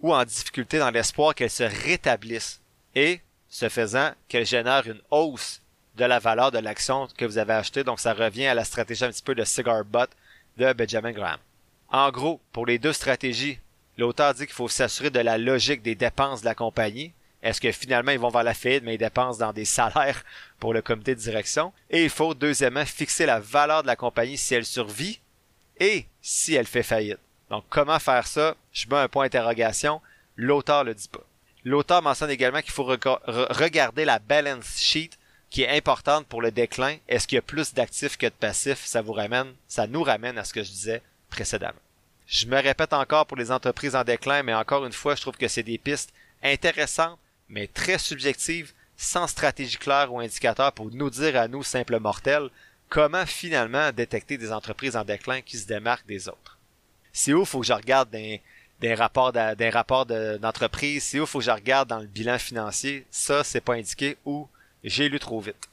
ou 0.00 0.14
en 0.14 0.24
difficulté 0.24 0.78
dans 0.78 0.90
l'espoir 0.90 1.34
qu'elles 1.34 1.50
se 1.50 1.64
rétablissent 1.64 2.60
et, 2.94 3.20
ce 3.48 3.68
faisant, 3.68 4.12
qu'elles 4.28 4.46
génèrent 4.46 4.86
une 4.86 5.02
hausse 5.10 5.60
de 5.96 6.04
la 6.04 6.18
valeur 6.18 6.50
de 6.50 6.58
l'action 6.58 7.08
que 7.16 7.24
vous 7.24 7.38
avez 7.38 7.54
acheté. 7.54 7.84
Donc, 7.84 8.00
ça 8.00 8.14
revient 8.14 8.46
à 8.46 8.54
la 8.54 8.64
stratégie 8.64 9.04
un 9.04 9.10
petit 9.10 9.22
peu 9.22 9.34
de 9.34 9.44
cigar 9.44 9.84
butt 9.84 10.10
de 10.56 10.72
Benjamin 10.72 11.12
Graham. 11.12 11.38
En 11.88 12.10
gros, 12.10 12.40
pour 12.52 12.66
les 12.66 12.78
deux 12.78 12.92
stratégies, 12.92 13.58
l'auteur 13.98 14.34
dit 14.34 14.46
qu'il 14.46 14.54
faut 14.54 14.68
s'assurer 14.68 15.10
de 15.10 15.20
la 15.20 15.38
logique 15.38 15.82
des 15.82 15.94
dépenses 15.94 16.40
de 16.40 16.46
la 16.46 16.54
compagnie. 16.54 17.12
Est-ce 17.42 17.60
que 17.60 17.72
finalement 17.72 18.12
ils 18.12 18.18
vont 18.18 18.30
vers 18.30 18.44
la 18.44 18.54
faillite, 18.54 18.84
mais 18.84 18.94
ils 18.94 18.98
dépensent 18.98 19.38
dans 19.38 19.52
des 19.52 19.64
salaires 19.64 20.24
pour 20.58 20.72
le 20.72 20.80
comité 20.80 21.14
de 21.14 21.20
direction? 21.20 21.72
Et 21.90 22.04
il 22.04 22.10
faut, 22.10 22.34
deuxièmement, 22.34 22.86
fixer 22.86 23.26
la 23.26 23.40
valeur 23.40 23.82
de 23.82 23.88
la 23.88 23.96
compagnie 23.96 24.38
si 24.38 24.54
elle 24.54 24.64
survit 24.64 25.20
et 25.78 26.06
si 26.20 26.54
elle 26.54 26.66
fait 26.66 26.82
faillite. 26.82 27.18
Donc, 27.50 27.64
comment 27.68 27.98
faire 27.98 28.26
ça? 28.26 28.54
Je 28.72 28.86
mets 28.88 28.96
un 28.96 29.08
point 29.08 29.26
d'interrogation. 29.26 30.00
L'auteur 30.36 30.84
le 30.84 30.94
dit 30.94 31.08
pas. 31.08 31.24
L'auteur 31.64 32.00
mentionne 32.00 32.30
également 32.30 32.62
qu'il 32.62 32.72
faut 32.72 32.84
regarder 32.84 34.04
la 34.04 34.18
balance 34.18 34.78
sheet 34.78 35.10
qui 35.52 35.64
est 35.64 35.76
importante 35.76 36.26
pour 36.26 36.40
le 36.40 36.50
déclin. 36.50 36.96
Est-ce 37.08 37.28
qu'il 37.28 37.36
y 37.36 37.38
a 37.38 37.42
plus 37.42 37.74
d'actifs 37.74 38.16
que 38.16 38.24
de 38.24 38.30
passifs? 38.30 38.86
Ça 38.86 39.02
vous 39.02 39.12
ramène, 39.12 39.52
ça 39.68 39.86
nous 39.86 40.02
ramène 40.02 40.38
à 40.38 40.44
ce 40.44 40.54
que 40.54 40.62
je 40.62 40.70
disais 40.70 41.02
précédemment. 41.28 41.78
Je 42.26 42.46
me 42.46 42.56
répète 42.56 42.94
encore 42.94 43.26
pour 43.26 43.36
les 43.36 43.52
entreprises 43.52 43.94
en 43.94 44.02
déclin, 44.02 44.42
mais 44.42 44.54
encore 44.54 44.86
une 44.86 44.94
fois, 44.94 45.14
je 45.14 45.20
trouve 45.20 45.36
que 45.36 45.48
c'est 45.48 45.62
des 45.62 45.76
pistes 45.76 46.14
intéressantes, 46.42 47.18
mais 47.50 47.66
très 47.66 47.98
subjectives, 47.98 48.72
sans 48.96 49.26
stratégie 49.26 49.76
claire 49.76 50.10
ou 50.10 50.20
indicateur 50.20 50.72
pour 50.72 50.90
nous 50.90 51.10
dire 51.10 51.36
à 51.36 51.48
nous, 51.48 51.62
simples 51.62 52.00
mortels, 52.00 52.48
comment 52.88 53.26
finalement 53.26 53.92
détecter 53.92 54.38
des 54.38 54.52
entreprises 54.52 54.96
en 54.96 55.04
déclin 55.04 55.42
qui 55.42 55.58
se 55.58 55.66
démarquent 55.66 56.06
des 56.06 56.28
autres. 56.28 56.58
C'est 57.12 57.34
où 57.34 57.44
faut 57.44 57.60
que 57.60 57.66
je 57.66 57.74
regarde 57.74 58.08
des, 58.08 58.40
rapports 58.94 59.32
d'entreprise, 60.06 61.04
c'est 61.04 61.20
où 61.20 61.26
faut 61.26 61.40
que 61.40 61.44
je 61.44 61.50
regarde 61.50 61.90
dans 61.90 62.00
le 62.00 62.06
bilan 62.06 62.38
financier, 62.38 63.06
ça 63.10 63.44
c'est 63.44 63.60
pas 63.60 63.74
indiqué 63.74 64.16
ou 64.24 64.48
j'ai 64.84 65.08
lu 65.08 65.18
trop 65.18 65.40
vite. 65.40 65.68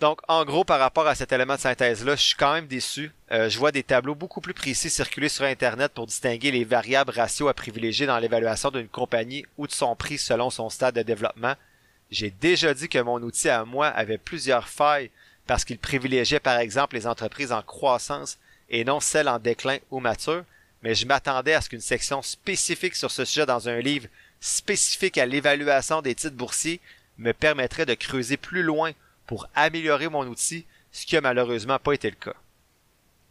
Donc, 0.00 0.20
en 0.28 0.44
gros, 0.44 0.62
par 0.62 0.78
rapport 0.78 1.08
à 1.08 1.16
cet 1.16 1.32
élément 1.32 1.56
de 1.56 1.60
synthèse-là, 1.60 2.14
je 2.14 2.22
suis 2.22 2.36
quand 2.36 2.52
même 2.52 2.68
déçu. 2.68 3.10
Euh, 3.32 3.48
je 3.48 3.58
vois 3.58 3.72
des 3.72 3.82
tableaux 3.82 4.14
beaucoup 4.14 4.40
plus 4.40 4.54
précis 4.54 4.90
circuler 4.90 5.28
sur 5.28 5.44
Internet 5.44 5.92
pour 5.92 6.06
distinguer 6.06 6.52
les 6.52 6.64
variables 6.64 7.10
ratios 7.10 7.50
à 7.50 7.54
privilégier 7.54 8.06
dans 8.06 8.18
l'évaluation 8.18 8.70
d'une 8.70 8.86
compagnie 8.86 9.44
ou 9.56 9.66
de 9.66 9.72
son 9.72 9.96
prix 9.96 10.18
selon 10.18 10.50
son 10.50 10.70
stade 10.70 10.94
de 10.94 11.02
développement. 11.02 11.54
J'ai 12.12 12.30
déjà 12.30 12.74
dit 12.74 12.88
que 12.88 13.00
mon 13.00 13.20
outil 13.22 13.48
à 13.48 13.64
moi 13.64 13.88
avait 13.88 14.18
plusieurs 14.18 14.68
failles 14.68 15.10
parce 15.48 15.64
qu'il 15.64 15.78
privilégiait 15.78 16.40
par 16.40 16.58
exemple 16.58 16.94
les 16.94 17.06
entreprises 17.06 17.52
en 17.52 17.62
croissance 17.62 18.38
et 18.70 18.84
non 18.84 19.00
celles 19.00 19.28
en 19.28 19.38
déclin 19.38 19.78
ou 19.90 19.98
mature, 19.98 20.44
mais 20.82 20.94
je 20.94 21.06
m'attendais 21.06 21.54
à 21.54 21.60
ce 21.60 21.68
qu'une 21.68 21.80
section 21.80 22.22
spécifique 22.22 22.94
sur 22.94 23.10
ce 23.10 23.24
sujet 23.24 23.46
dans 23.46 23.68
un 23.68 23.80
livre 23.80 24.06
spécifique 24.40 25.18
à 25.18 25.26
l'évaluation 25.26 26.02
des 26.02 26.14
titres 26.14 26.36
boursiers 26.36 26.80
me 27.18 27.32
permettrait 27.32 27.86
de 27.86 27.94
creuser 27.94 28.36
plus 28.36 28.62
loin 28.62 28.92
pour 29.26 29.48
améliorer 29.54 30.08
mon 30.08 30.26
outil, 30.26 30.64
ce 30.92 31.06
qui 31.06 31.16
a 31.16 31.20
malheureusement 31.20 31.78
pas 31.78 31.92
été 31.92 32.10
le 32.10 32.16
cas. 32.16 32.34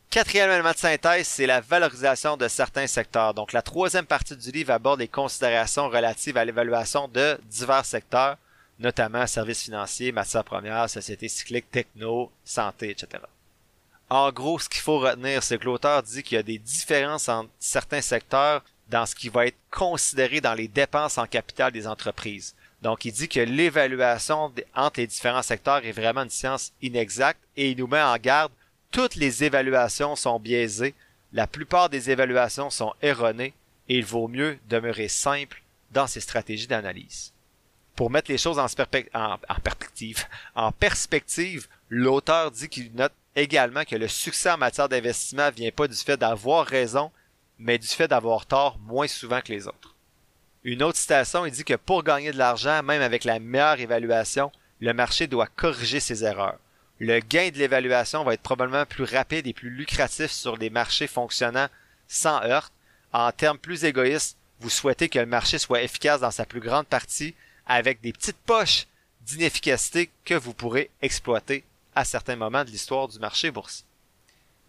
Quatrième 0.09 0.49
élément 0.49 0.71
de 0.71 0.77
synthèse, 0.77 1.27
c'est 1.27 1.45
la 1.45 1.59
valorisation 1.59 2.37
de 2.37 2.47
certains 2.47 2.87
secteurs. 2.87 3.33
Donc 3.33 3.51
la 3.51 3.61
troisième 3.61 4.05
partie 4.05 4.37
du 4.37 4.51
livre 4.51 4.71
aborde 4.71 5.01
les 5.01 5.07
considérations 5.09 5.89
relatives 5.89 6.37
à 6.37 6.45
l'évaluation 6.45 7.09
de 7.09 7.37
divers 7.49 7.85
secteurs, 7.85 8.37
notamment 8.79 9.27
services 9.27 9.63
financiers, 9.63 10.13
matières 10.13 10.45
premières, 10.45 10.89
sociétés 10.89 11.27
cycliques, 11.27 11.69
techno, 11.71 12.31
santé, 12.45 12.91
etc. 12.91 13.23
En 14.09 14.31
gros, 14.31 14.59
ce 14.59 14.69
qu'il 14.69 14.81
faut 14.81 14.99
retenir, 14.99 15.43
c'est 15.43 15.57
que 15.57 15.65
l'auteur 15.65 16.01
dit 16.03 16.23
qu'il 16.23 16.37
y 16.37 16.39
a 16.39 16.43
des 16.43 16.57
différences 16.57 17.27
entre 17.27 17.49
certains 17.59 18.01
secteurs 18.01 18.63
dans 18.89 19.05
ce 19.05 19.13
qui 19.13 19.27
va 19.27 19.47
être 19.47 19.57
considéré 19.69 20.39
dans 20.39 20.53
les 20.53 20.69
dépenses 20.69 21.17
en 21.17 21.25
capital 21.25 21.73
des 21.73 21.87
entreprises. 21.87 22.55
Donc, 22.81 23.05
il 23.05 23.11
dit 23.11 23.27
que 23.27 23.39
l'évaluation 23.39 24.53
entre 24.75 24.99
les 24.99 25.07
différents 25.07 25.41
secteurs 25.41 25.83
est 25.83 25.91
vraiment 25.91 26.23
une 26.23 26.29
science 26.29 26.73
inexacte 26.81 27.41
et 27.55 27.71
il 27.71 27.77
nous 27.77 27.87
met 27.87 28.01
en 28.01 28.17
garde. 28.17 28.51
Toutes 28.91 29.15
les 29.15 29.43
évaluations 29.43 30.15
sont 30.15 30.39
biaisées. 30.39 30.93
La 31.33 31.47
plupart 31.47 31.89
des 31.89 32.11
évaluations 32.11 32.69
sont 32.69 32.93
erronées 33.01 33.53
et 33.89 33.97
il 33.97 34.05
vaut 34.05 34.27
mieux 34.27 34.59
demeurer 34.69 35.07
simple 35.07 35.61
dans 35.91 36.07
ses 36.07 36.21
stratégies 36.21 36.67
d'analyse. 36.67 37.33
Pour 37.95 38.11
mettre 38.11 38.29
les 38.29 38.37
choses 38.37 38.59
en, 38.59 38.67
perspective, 39.59 40.25
perspective, 40.79 41.67
l'auteur 41.89 42.51
dit 42.51 42.69
qu'il 42.69 42.93
note 42.93 43.13
également 43.35 43.85
que 43.85 43.95
le 43.95 44.07
succès 44.07 44.51
en 44.51 44.57
matière 44.57 44.87
d'investissement 44.87 45.49
vient 45.49 45.71
pas 45.71 45.87
du 45.87 45.95
fait 45.95 46.17
d'avoir 46.17 46.65
raison, 46.65 47.11
mais 47.57 47.79
du 47.79 47.87
fait 47.87 48.07
d'avoir 48.07 48.45
tort 48.45 48.77
moins 48.79 49.07
souvent 49.07 49.41
que 49.41 49.51
les 49.51 49.67
autres. 49.67 49.96
Une 50.63 50.83
autre 50.83 50.97
citation, 50.97 51.45
il 51.45 51.51
dit 51.51 51.63
que 51.63 51.75
pour 51.75 52.03
gagner 52.03 52.31
de 52.31 52.37
l'argent, 52.37 52.83
même 52.83 53.01
avec 53.01 53.23
la 53.23 53.39
meilleure 53.39 53.79
évaluation, 53.79 54.51
le 54.79 54.93
marché 54.93 55.27
doit 55.27 55.47
corriger 55.47 55.99
ses 55.99 56.23
erreurs. 56.23 56.59
Le 56.99 57.19
gain 57.19 57.49
de 57.49 57.57
l'évaluation 57.57 58.23
va 58.23 58.33
être 58.33 58.41
probablement 58.41 58.85
plus 58.85 59.03
rapide 59.03 59.47
et 59.47 59.53
plus 59.53 59.69
lucratif 59.69 60.31
sur 60.31 60.57
des 60.57 60.69
marchés 60.69 61.07
fonctionnant 61.07 61.67
sans 62.07 62.41
heurts. 62.43 62.71
En 63.13 63.31
termes 63.31 63.59
plus 63.59 63.85
égoïstes, 63.85 64.37
vous 64.59 64.69
souhaitez 64.69 65.07
que 65.07 65.19
le 65.19 65.25
marché 65.27 65.59
soit 65.59 65.83
efficace 65.83 66.21
dans 66.21 66.31
sa 66.31 66.45
plus 66.45 66.59
grande 66.59 66.87
partie 66.87 67.35
avec 67.67 68.01
des 68.01 68.13
petites 68.13 68.37
poches 68.37 68.87
d'inefficacité 69.21 70.09
que 70.25 70.33
vous 70.33 70.53
pourrez 70.53 70.89
exploiter 71.01 71.63
à 71.95 72.03
certains 72.03 72.35
moments 72.35 72.63
de 72.63 72.71
l'histoire 72.71 73.07
du 73.07 73.19
marché 73.19 73.51
boursier. 73.51 73.85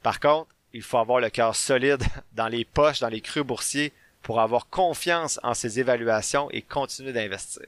Par 0.02 0.20
contre, 0.20 0.50
il 0.72 0.82
faut 0.82 0.98
avoir 0.98 1.20
le 1.20 1.30
cœur 1.30 1.56
solide 1.56 2.02
dans 2.34 2.48
les 2.48 2.64
poches, 2.64 3.00
dans 3.00 3.08
les 3.08 3.20
creux 3.20 3.42
boursiers 3.42 3.92
pour 4.22 4.40
avoir 4.40 4.68
confiance 4.68 5.40
en 5.42 5.54
ces 5.54 5.80
évaluations 5.80 6.50
et 6.50 6.62
continuer 6.62 7.12
d'investir. 7.12 7.66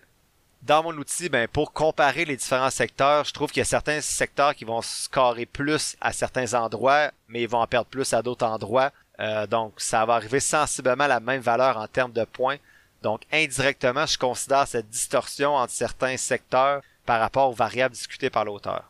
Dans 0.62 0.82
mon 0.82 0.92
outil, 0.92 1.30
ben, 1.30 1.48
pour 1.48 1.72
comparer 1.72 2.26
les 2.26 2.36
différents 2.36 2.70
secteurs, 2.70 3.24
je 3.24 3.32
trouve 3.32 3.50
qu'il 3.50 3.60
y 3.60 3.62
a 3.62 3.64
certains 3.64 4.02
secteurs 4.02 4.54
qui 4.54 4.66
vont 4.66 4.82
scorer 4.82 5.46
plus 5.46 5.96
à 6.02 6.12
certains 6.12 6.52
endroits, 6.52 7.10
mais 7.28 7.42
ils 7.42 7.48
vont 7.48 7.60
en 7.60 7.66
perdre 7.66 7.88
plus 7.88 8.12
à 8.12 8.20
d'autres 8.20 8.46
endroits. 8.46 8.92
Euh, 9.20 9.46
donc, 9.46 9.74
ça 9.78 10.04
va 10.04 10.16
arriver 10.16 10.40
sensiblement 10.40 11.04
à 11.04 11.08
la 11.08 11.20
même 11.20 11.40
valeur 11.40 11.78
en 11.78 11.86
termes 11.86 12.12
de 12.12 12.24
points. 12.24 12.58
Donc, 13.02 13.22
indirectement, 13.32 14.04
je 14.04 14.18
considère 14.18 14.68
cette 14.68 14.90
distorsion 14.90 15.54
entre 15.54 15.72
certains 15.72 16.18
secteurs 16.18 16.82
par 17.06 17.20
rapport 17.20 17.48
aux 17.48 17.54
variables 17.54 17.94
discutées 17.94 18.30
par 18.30 18.44
l'auteur. 18.44 18.89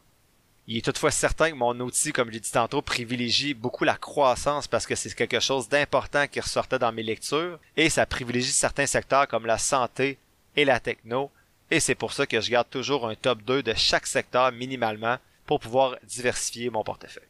Il 0.71 0.77
est 0.77 0.83
toutefois 0.83 1.11
certain 1.11 1.51
que 1.51 1.57
mon 1.57 1.81
outil, 1.81 2.13
comme 2.13 2.29
je 2.29 2.35
l'ai 2.35 2.39
dit 2.39 2.53
tantôt, 2.53 2.81
privilégie 2.81 3.55
beaucoup 3.55 3.83
la 3.83 3.97
croissance 3.97 4.69
parce 4.69 4.87
que 4.87 4.95
c'est 4.95 5.13
quelque 5.17 5.41
chose 5.41 5.69
d'important 5.69 6.29
qui 6.29 6.39
ressortait 6.39 6.79
dans 6.79 6.93
mes 6.93 7.03
lectures 7.03 7.59
et 7.77 7.91
ça 7.91 8.07
privilégie 8.07 8.53
certains 8.53 8.87
secteurs 8.87 9.27
comme 9.27 9.47
la 9.47 9.59
santé 9.59 10.17
et 10.55 10.65
la 10.65 10.79
techno 10.79 11.33
et 11.73 11.81
c'est 11.81 11.97
pour 11.97 12.13
ça 12.13 12.25
que 12.25 12.41
je 12.41 12.49
garde 12.53 12.71
toujours 12.71 13.09
un 13.09 13.17
top 13.17 13.43
2 13.43 13.65
de 13.65 13.75
chaque 13.75 14.07
secteur 14.07 14.53
minimalement 14.53 15.17
pour 15.45 15.59
pouvoir 15.59 15.97
diversifier 16.05 16.71
mon 16.71 16.85
portefeuille. 16.85 17.25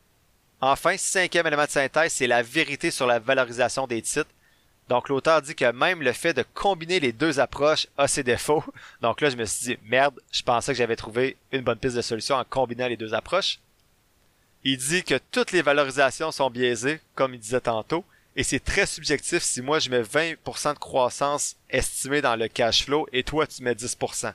Enfin, 0.60 0.98
cinquième 0.98 1.46
élément 1.46 1.64
de 1.64 1.70
synthèse, 1.70 2.12
c'est 2.12 2.26
la 2.26 2.42
vérité 2.42 2.90
sur 2.90 3.06
la 3.06 3.20
valorisation 3.20 3.86
des 3.86 4.02
titres 4.02 4.28
donc 4.90 5.08
l'auteur 5.08 5.40
dit 5.40 5.54
que 5.54 5.70
même 5.70 6.02
le 6.02 6.12
fait 6.12 6.34
de 6.34 6.44
combiner 6.52 6.98
les 6.98 7.12
deux 7.12 7.38
approches 7.38 7.86
a 7.96 8.08
ses 8.08 8.24
défauts. 8.24 8.64
Donc 9.02 9.20
là, 9.20 9.30
je 9.30 9.36
me 9.36 9.44
suis 9.44 9.76
dit, 9.76 9.78
merde, 9.84 10.20
je 10.32 10.42
pensais 10.42 10.72
que 10.72 10.78
j'avais 10.78 10.96
trouvé 10.96 11.36
une 11.52 11.60
bonne 11.60 11.78
piste 11.78 11.94
de 11.94 12.02
solution 12.02 12.34
en 12.34 12.42
combinant 12.42 12.88
les 12.88 12.96
deux 12.96 13.14
approches. 13.14 13.60
Il 14.64 14.78
dit 14.78 15.04
que 15.04 15.14
toutes 15.30 15.52
les 15.52 15.62
valorisations 15.62 16.32
sont 16.32 16.50
biaisées, 16.50 17.00
comme 17.14 17.34
il 17.34 17.38
disait 17.38 17.60
tantôt, 17.60 18.04
et 18.34 18.42
c'est 18.42 18.58
très 18.58 18.84
subjectif 18.84 19.44
si 19.44 19.62
moi 19.62 19.78
je 19.78 19.90
mets 19.90 20.02
20% 20.02 20.74
de 20.74 20.78
croissance 20.80 21.54
estimée 21.70 22.20
dans 22.20 22.34
le 22.34 22.48
cash 22.48 22.84
flow 22.84 23.06
et 23.12 23.22
toi 23.22 23.46
tu 23.46 23.62
mets 23.62 23.74
10%. 23.74 24.32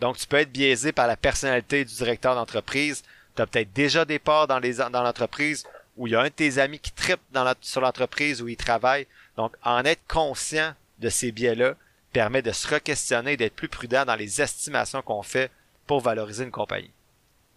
Donc 0.00 0.16
tu 0.16 0.26
peux 0.26 0.38
être 0.38 0.50
biaisé 0.50 0.92
par 0.92 1.08
la 1.08 1.16
personnalité 1.18 1.84
du 1.84 1.94
directeur 1.94 2.34
d'entreprise, 2.34 3.02
tu 3.36 3.42
as 3.42 3.46
peut-être 3.46 3.72
déjà 3.74 4.06
des 4.06 4.18
parts 4.18 4.46
dans 4.46 4.60
l'entreprise 5.02 5.66
ou 5.98 6.06
il 6.06 6.14
y 6.14 6.16
a 6.16 6.20
un 6.20 6.24
de 6.24 6.28
tes 6.30 6.58
amis 6.58 6.78
qui 6.78 6.92
tripe 6.92 7.20
sur 7.60 7.82
l'entreprise 7.82 8.40
où 8.40 8.48
il 8.48 8.56
travaille. 8.56 9.06
Donc, 9.40 9.56
en 9.64 9.86
être 9.86 10.06
conscient 10.06 10.74
de 10.98 11.08
ces 11.08 11.32
biais-là 11.32 11.72
permet 12.12 12.42
de 12.42 12.52
se 12.52 12.68
re-questionner 12.74 13.32
et 13.32 13.36
d'être 13.38 13.56
plus 13.56 13.70
prudent 13.70 14.04
dans 14.04 14.14
les 14.14 14.42
estimations 14.42 15.00
qu'on 15.00 15.22
fait 15.22 15.50
pour 15.86 16.02
valoriser 16.02 16.44
une 16.44 16.50
compagnie. 16.50 16.90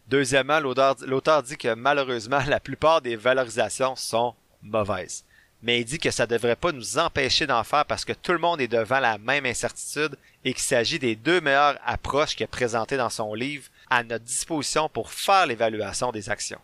Deuxièmement, 0.08 0.62
l'auteur 0.62 1.43
dit 1.43 1.58
que 1.58 1.74
malheureusement, 1.74 2.39
la 2.48 2.62
plupart 2.62 3.02
des 3.02 3.17
valorisations 3.17 3.98
sont 3.98 4.34
mauvaises. 4.62 5.26
Mais 5.62 5.82
il 5.82 5.84
dit 5.84 6.00
que 6.00 6.10
ça 6.10 6.24
ne 6.24 6.30
devrait 6.30 6.56
pas 6.56 6.72
nous 6.72 6.98
empêcher 6.98 7.48
d'en 7.48 7.65
faire 7.65 7.84
parce 7.84 8.06
que 8.06 8.13
tout 8.13 8.32
le 8.32 8.38
monde 8.38 8.62
est 8.62 8.69
devant 8.69 9.02
la 9.02 9.17
même 9.17 9.46
incertitude 9.46 10.17
et 10.46 10.54
qu'il 10.54 10.63
s'agit 10.63 11.00
des 11.00 11.17
deux 11.17 11.41
meilleures 11.41 11.78
approches 11.86 12.38
qu'il 12.38 12.46
a 12.46 12.48
présentées 12.48 12.96
dans 12.96 13.10
son 13.10 13.34
livre 13.34 13.67
à 13.89 14.06
notre 14.06 14.24
disposition 14.24 14.88
pour 14.88 15.12
faire 15.12 15.48
l'évaluation 15.48 16.13
des 16.13 16.30
actions. 16.30 16.62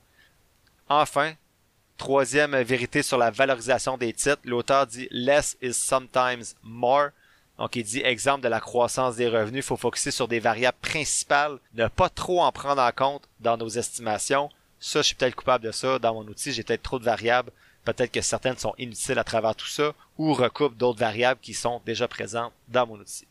Enfin, 0.88 1.34
Troisième 2.00 2.56
vérité 2.62 3.04
sur 3.04 3.18
la 3.18 3.30
valorisation 3.30 3.98
des 3.98 4.14
titres, 4.14 4.40
l'auteur 4.46 4.88
dit 4.88 5.10
less 5.12 5.58
is 5.62 5.74
sometimes 5.74 6.56
more. 6.64 7.10
Donc 7.58 7.76
il 7.76 7.84
dit 7.84 8.00
exemple 8.00 8.42
de 8.42 8.48
la 8.48 8.62
croissance 8.62 9.18
des 9.18 9.28
revenus, 9.28 9.66
il 9.66 9.68
faut 9.68 9.76
focuser 9.76 10.10
sur 10.10 10.30
des 10.30 10.40
variables 10.40 10.78
principales, 10.82 11.60
ne 11.74 11.90
pas 11.90 12.08
trop 12.08 12.42
en 12.42 12.54
prendre 12.54 12.82
en 12.82 12.92
compte 12.94 13.28
dans 13.42 13.58
nos 13.58 13.68
estimations. 13.68 14.50
Ça, 14.80 15.02
je 15.02 15.08
suis 15.08 15.16
peut-être 15.16 15.36
coupable 15.36 15.66
de 15.66 15.74
ça. 15.74 16.00
Dans 16.00 16.14
mon 16.14 16.26
outil, 16.26 16.54
j'ai 16.54 16.64
peut-être 16.64 16.84
trop 16.84 17.00
de 17.00 17.04
variables. 17.04 17.52
Peut-être 17.84 18.14
que 18.14 18.22
certaines 18.22 18.58
sont 18.58 18.74
inutiles 18.78 19.20
à 19.20 19.26
travers 19.26 19.54
tout 19.54 19.68
ça, 19.68 19.92
ou 20.18 20.34
recoupent 20.34 20.78
d'autres 20.78 21.00
variables 21.00 21.42
qui 21.42 21.54
sont 21.54 21.82
déjà 21.86 22.08
présentes 22.08 22.54
dans 22.70 22.88
mon 22.88 22.98
outil. 22.98 23.28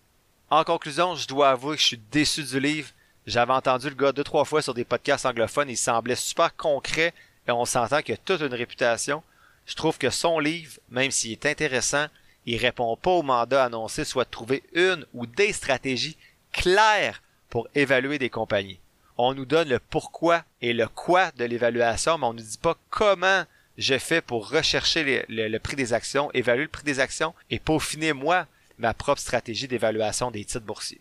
En 0.51 0.63
conclusion, 0.63 1.15
je 1.15 1.27
dois 1.27 1.49
avouer 1.49 1.77
que 1.77 1.81
je 1.83 1.87
suis 1.87 2.03
déçu 2.13 2.45
du 2.45 2.61
livre. 2.61 2.91
J'avais 3.27 3.55
entendu 3.55 3.89
le 3.89 3.95
gars 3.95 4.13
deux, 4.13 4.25
trois 4.25 4.45
fois 4.45 4.61
sur 4.61 4.75
des 4.75 4.85
podcasts 4.85 5.25
anglophones, 5.25 5.71
il 5.71 5.77
semblait 5.77 6.17
super 6.17 6.55
concret, 6.55 7.15
et 7.49 7.53
on 7.53 7.65
s'entend 7.65 8.03
qu'il 8.03 8.15
a 8.15 8.19
toute 8.19 8.43
une 8.43 8.55
réputation. 8.55 9.23
Je 9.67 9.75
trouve 9.75 9.99
que 9.99 10.11
son 10.11 10.39
livre, 10.39 10.79
même 10.91 11.11
s'il 11.11 11.33
est 11.33 11.47
intéressant, 11.47 12.07
il 12.47 12.59
répond 12.59 12.97
pas 12.97 13.11
au 13.11 13.23
mandat 13.23 13.65
annoncé, 13.65 14.05
soit 14.05 14.25
de 14.25 14.31
trouver 14.31 14.63
une 14.75 15.05
ou 15.15 15.27
des 15.27 15.53
stratégies 15.53 16.17
claires 16.53 17.23
pour 17.51 17.69
évaluer 17.75 18.19
des 18.19 18.31
compagnies. 18.31 18.81
On 19.17 19.35
nous 19.35 19.47
donne 19.47 19.69
le 19.69 19.79
pourquoi 19.79 20.45
et 20.63 20.73
le 20.73 20.87
quoi 20.89 21.31
de 21.33 21.45
l'évaluation, 21.45 22.19
mais 22.19 22.27
on 22.27 22.33
ne 22.33 22.39
nous 22.39 22.45
dit 22.47 22.59
pas 22.59 22.77
comment 22.91 23.45
je 23.77 23.99
fais 23.99 24.21
pour 24.21 24.51
rechercher 24.51 25.25
le, 25.29 25.59
prix 25.59 25.77
des 25.77 25.93
actions, 25.93 26.31
évaluer 26.33 26.65
le 26.65 26.69
prix 26.69 26.85
des 26.85 27.01
actions 27.01 27.35
et 27.51 27.59
peaufiner 27.59 28.13
moi 28.13 28.47
ma 28.79 28.95
propre 28.95 29.21
stratégie 29.21 29.69
d'évaluation 29.69 30.31
des 30.31 30.45
titres 30.45 30.65
boursiers. 30.65 31.01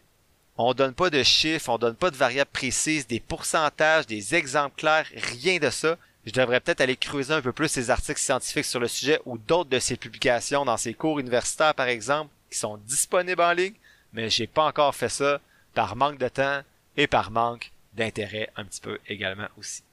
On 0.58 0.74
donne 0.74 0.94
pas 0.94 1.10
de 1.10 1.22
chiffres, 1.22 1.70
on 1.70 1.78
donne 1.78 1.96
pas 1.96 2.10
de 2.10 2.16
variables 2.16 2.50
précises, 2.52 3.06
des 3.06 3.20
pourcentages, 3.20 4.08
des 4.08 4.34
exemples 4.34 4.78
clairs, 4.78 5.06
rien 5.14 5.60
de 5.60 5.70
ça 5.70 5.98
je 6.28 6.34
devrais 6.34 6.60
peut-être 6.60 6.82
aller 6.82 6.98
creuser 6.98 7.34
un 7.34 7.42
peu 7.42 7.54
plus 7.54 7.70
ces 7.70 7.90
articles 7.90 8.20
scientifiques 8.20 8.66
sur 8.66 8.82
le 8.82 8.90
sujet 8.90 9.22
ou 9.26 9.38
d'autres 9.38 9.70
de 9.70 9.80
ces 9.80 9.96
publications 9.96 10.66
dans 10.66 10.76
ces 10.76 10.94
cours 10.94 11.20
universitaires, 11.20 11.74
par 11.74 11.88
exemple, 11.88 12.30
qui 12.52 12.58
sont 12.58 12.76
disponibles 12.86 13.42
en 13.42 13.54
ligne, 13.54 13.76
mais 14.12 14.30
j'ai 14.30 14.46
pas 14.46 14.66
encore 14.66 14.94
fait 14.94 15.08
ça 15.08 15.40
par 15.74 15.96
manque 15.96 16.18
de 16.18 16.28
temps 16.28 16.63
et 16.98 17.08
par 17.08 17.32
manque 17.32 17.72
d'intérêt 17.94 18.50
un 18.58 18.66
petit 18.66 18.82
peu 18.82 19.00
également 19.08 19.48
aussi. 19.58 19.84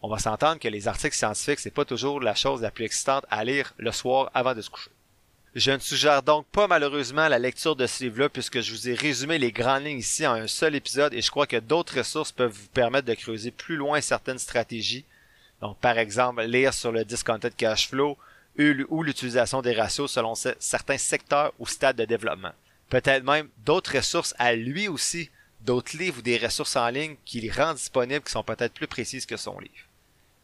On 0.00 0.08
va 0.08 0.18
s'entendre 0.18 0.58
que 0.58 0.68
les 0.68 0.88
articles 0.88 1.14
scientifiques, 1.14 1.58
c'est 1.58 1.70
pas 1.70 1.84
toujours 1.84 2.22
la 2.22 2.34
chose 2.34 2.62
la 2.62 2.70
plus 2.70 2.86
excitante 2.86 3.26
à 3.28 3.44
lire 3.44 3.74
le 3.76 3.92
soir 3.92 4.30
avant 4.32 4.54
de 4.54 4.62
se 4.62 4.70
coucher. 4.70 4.90
Je 5.54 5.72
ne 5.72 5.78
suggère 5.78 6.22
donc 6.22 6.46
pas 6.46 6.68
malheureusement 6.68 7.28
la 7.28 7.38
lecture 7.38 7.76
de 7.76 7.86
ce 7.86 8.04
livre-là 8.04 8.30
puisque 8.30 8.62
je 8.62 8.72
vous 8.72 8.88
ai 8.88 8.94
résumé 8.94 9.36
les 9.36 9.52
grandes 9.52 9.84
lignes 9.84 9.98
ici 9.98 10.26
en 10.26 10.32
un 10.32 10.46
seul 10.46 10.74
épisode 10.74 11.12
et 11.12 11.20
je 11.20 11.30
crois 11.30 11.46
que 11.46 11.58
d'autres 11.58 11.98
ressources 11.98 12.32
peuvent 12.32 12.50
vous 12.50 12.68
permettre 12.68 13.06
de 13.06 13.14
creuser 13.14 13.50
plus 13.50 13.76
loin 13.76 14.00
certaines 14.00 14.38
stratégies 14.38 15.04
donc, 15.60 15.78
par 15.78 15.98
exemple, 15.98 16.42
lire 16.42 16.74
sur 16.74 16.92
le 16.92 17.04
discounted 17.04 17.54
cash 17.56 17.88
flow 17.88 18.16
ou 18.88 19.02
l'utilisation 19.02 19.62
des 19.62 19.72
ratios 19.72 20.10
selon 20.10 20.34
certains 20.34 20.98
secteurs 20.98 21.52
ou 21.58 21.66
stades 21.66 21.96
de 21.96 22.04
développement. 22.04 22.52
Peut-être 22.88 23.24
même 23.24 23.48
d'autres 23.64 23.96
ressources 23.96 24.34
à 24.38 24.54
lui 24.54 24.88
aussi, 24.88 25.30
d'autres 25.60 25.96
livres 25.96 26.18
ou 26.18 26.22
des 26.22 26.38
ressources 26.38 26.76
en 26.76 26.88
ligne 26.88 27.16
qu'il 27.24 27.50
rend 27.50 27.74
disponibles 27.74 28.24
qui 28.24 28.32
sont 28.32 28.42
peut-être 28.42 28.72
plus 28.72 28.86
précises 28.86 29.26
que 29.26 29.36
son 29.36 29.58
livre. 29.58 29.74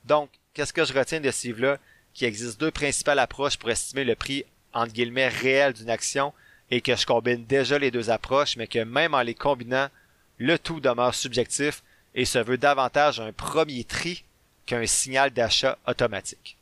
Donc, 0.04 0.30
qu'est-ce 0.52 0.72
que 0.72 0.84
je 0.84 0.92
retiens 0.92 1.20
de 1.20 1.30
ce 1.30 1.46
livre-là? 1.46 1.78
Qu'il 2.12 2.26
existe 2.26 2.60
deux 2.60 2.70
principales 2.70 3.18
approches 3.18 3.56
pour 3.56 3.70
estimer 3.70 4.04
le 4.04 4.16
prix 4.16 4.44
entre 4.74 4.92
guillemets 4.92 5.28
réel 5.28 5.72
d'une 5.72 5.90
action 5.90 6.34
et 6.70 6.80
que 6.80 6.96
je 6.96 7.06
combine 7.06 7.44
déjà 7.44 7.78
les 7.78 7.90
deux 7.90 8.10
approches, 8.10 8.56
mais 8.56 8.66
que 8.66 8.80
même 8.80 9.14
en 9.14 9.22
les 9.22 9.34
combinant, 9.34 9.88
le 10.38 10.58
tout 10.58 10.80
demeure 10.80 11.14
subjectif 11.14 11.82
et 12.14 12.24
se 12.24 12.38
veut 12.38 12.58
davantage 12.58 13.20
un 13.20 13.32
premier 13.32 13.84
tri 13.84 14.24
qu'un 14.72 14.86
signal 14.86 15.30
d'achat 15.30 15.76
automatique. 15.86 16.56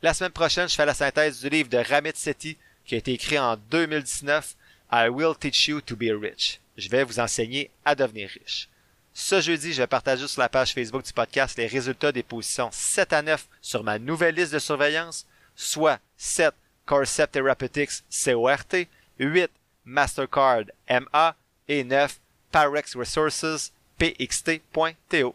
La 0.00 0.14
semaine 0.14 0.30
prochaine, 0.30 0.68
je 0.68 0.76
fais 0.76 0.86
la 0.86 0.94
synthèse 0.94 1.40
du 1.40 1.48
livre 1.48 1.68
de 1.68 1.78
Ramit 1.78 2.12
Sethi 2.14 2.56
qui 2.84 2.94
a 2.94 2.98
été 2.98 3.12
écrit 3.12 3.36
en 3.36 3.56
2019, 3.56 4.54
I 4.92 5.08
Will 5.08 5.34
Teach 5.36 5.66
You 5.66 5.80
to 5.80 5.96
Be 5.96 6.12
Rich. 6.12 6.60
Je 6.76 6.88
vais 6.88 7.02
vous 7.02 7.18
enseigner 7.18 7.68
à 7.84 7.96
devenir 7.96 8.30
riche. 8.30 8.68
Ce 9.12 9.40
jeudi, 9.40 9.72
je 9.72 9.82
vais 9.82 9.88
partager 9.88 10.28
sur 10.28 10.40
la 10.40 10.48
page 10.48 10.72
Facebook 10.72 11.02
du 11.02 11.12
podcast 11.12 11.58
les 11.58 11.66
résultats 11.66 12.12
des 12.12 12.22
positions 12.22 12.70
7 12.70 13.12
à 13.12 13.22
9 13.22 13.48
sur 13.60 13.82
ma 13.82 13.98
nouvelle 13.98 14.36
liste 14.36 14.52
de 14.52 14.60
surveillance, 14.60 15.26
soit 15.56 15.98
7 16.16 16.54
Corcept 16.86 17.32
Therapeutics 17.32 18.04
CORT, 18.24 18.86
8 19.18 19.50
Mastercard 19.84 20.66
MA 20.88 21.34
et 21.66 21.82
9 21.82 22.20
Parex 22.52 22.94
Resources 22.94 23.72
PXT.TO. 23.98 25.34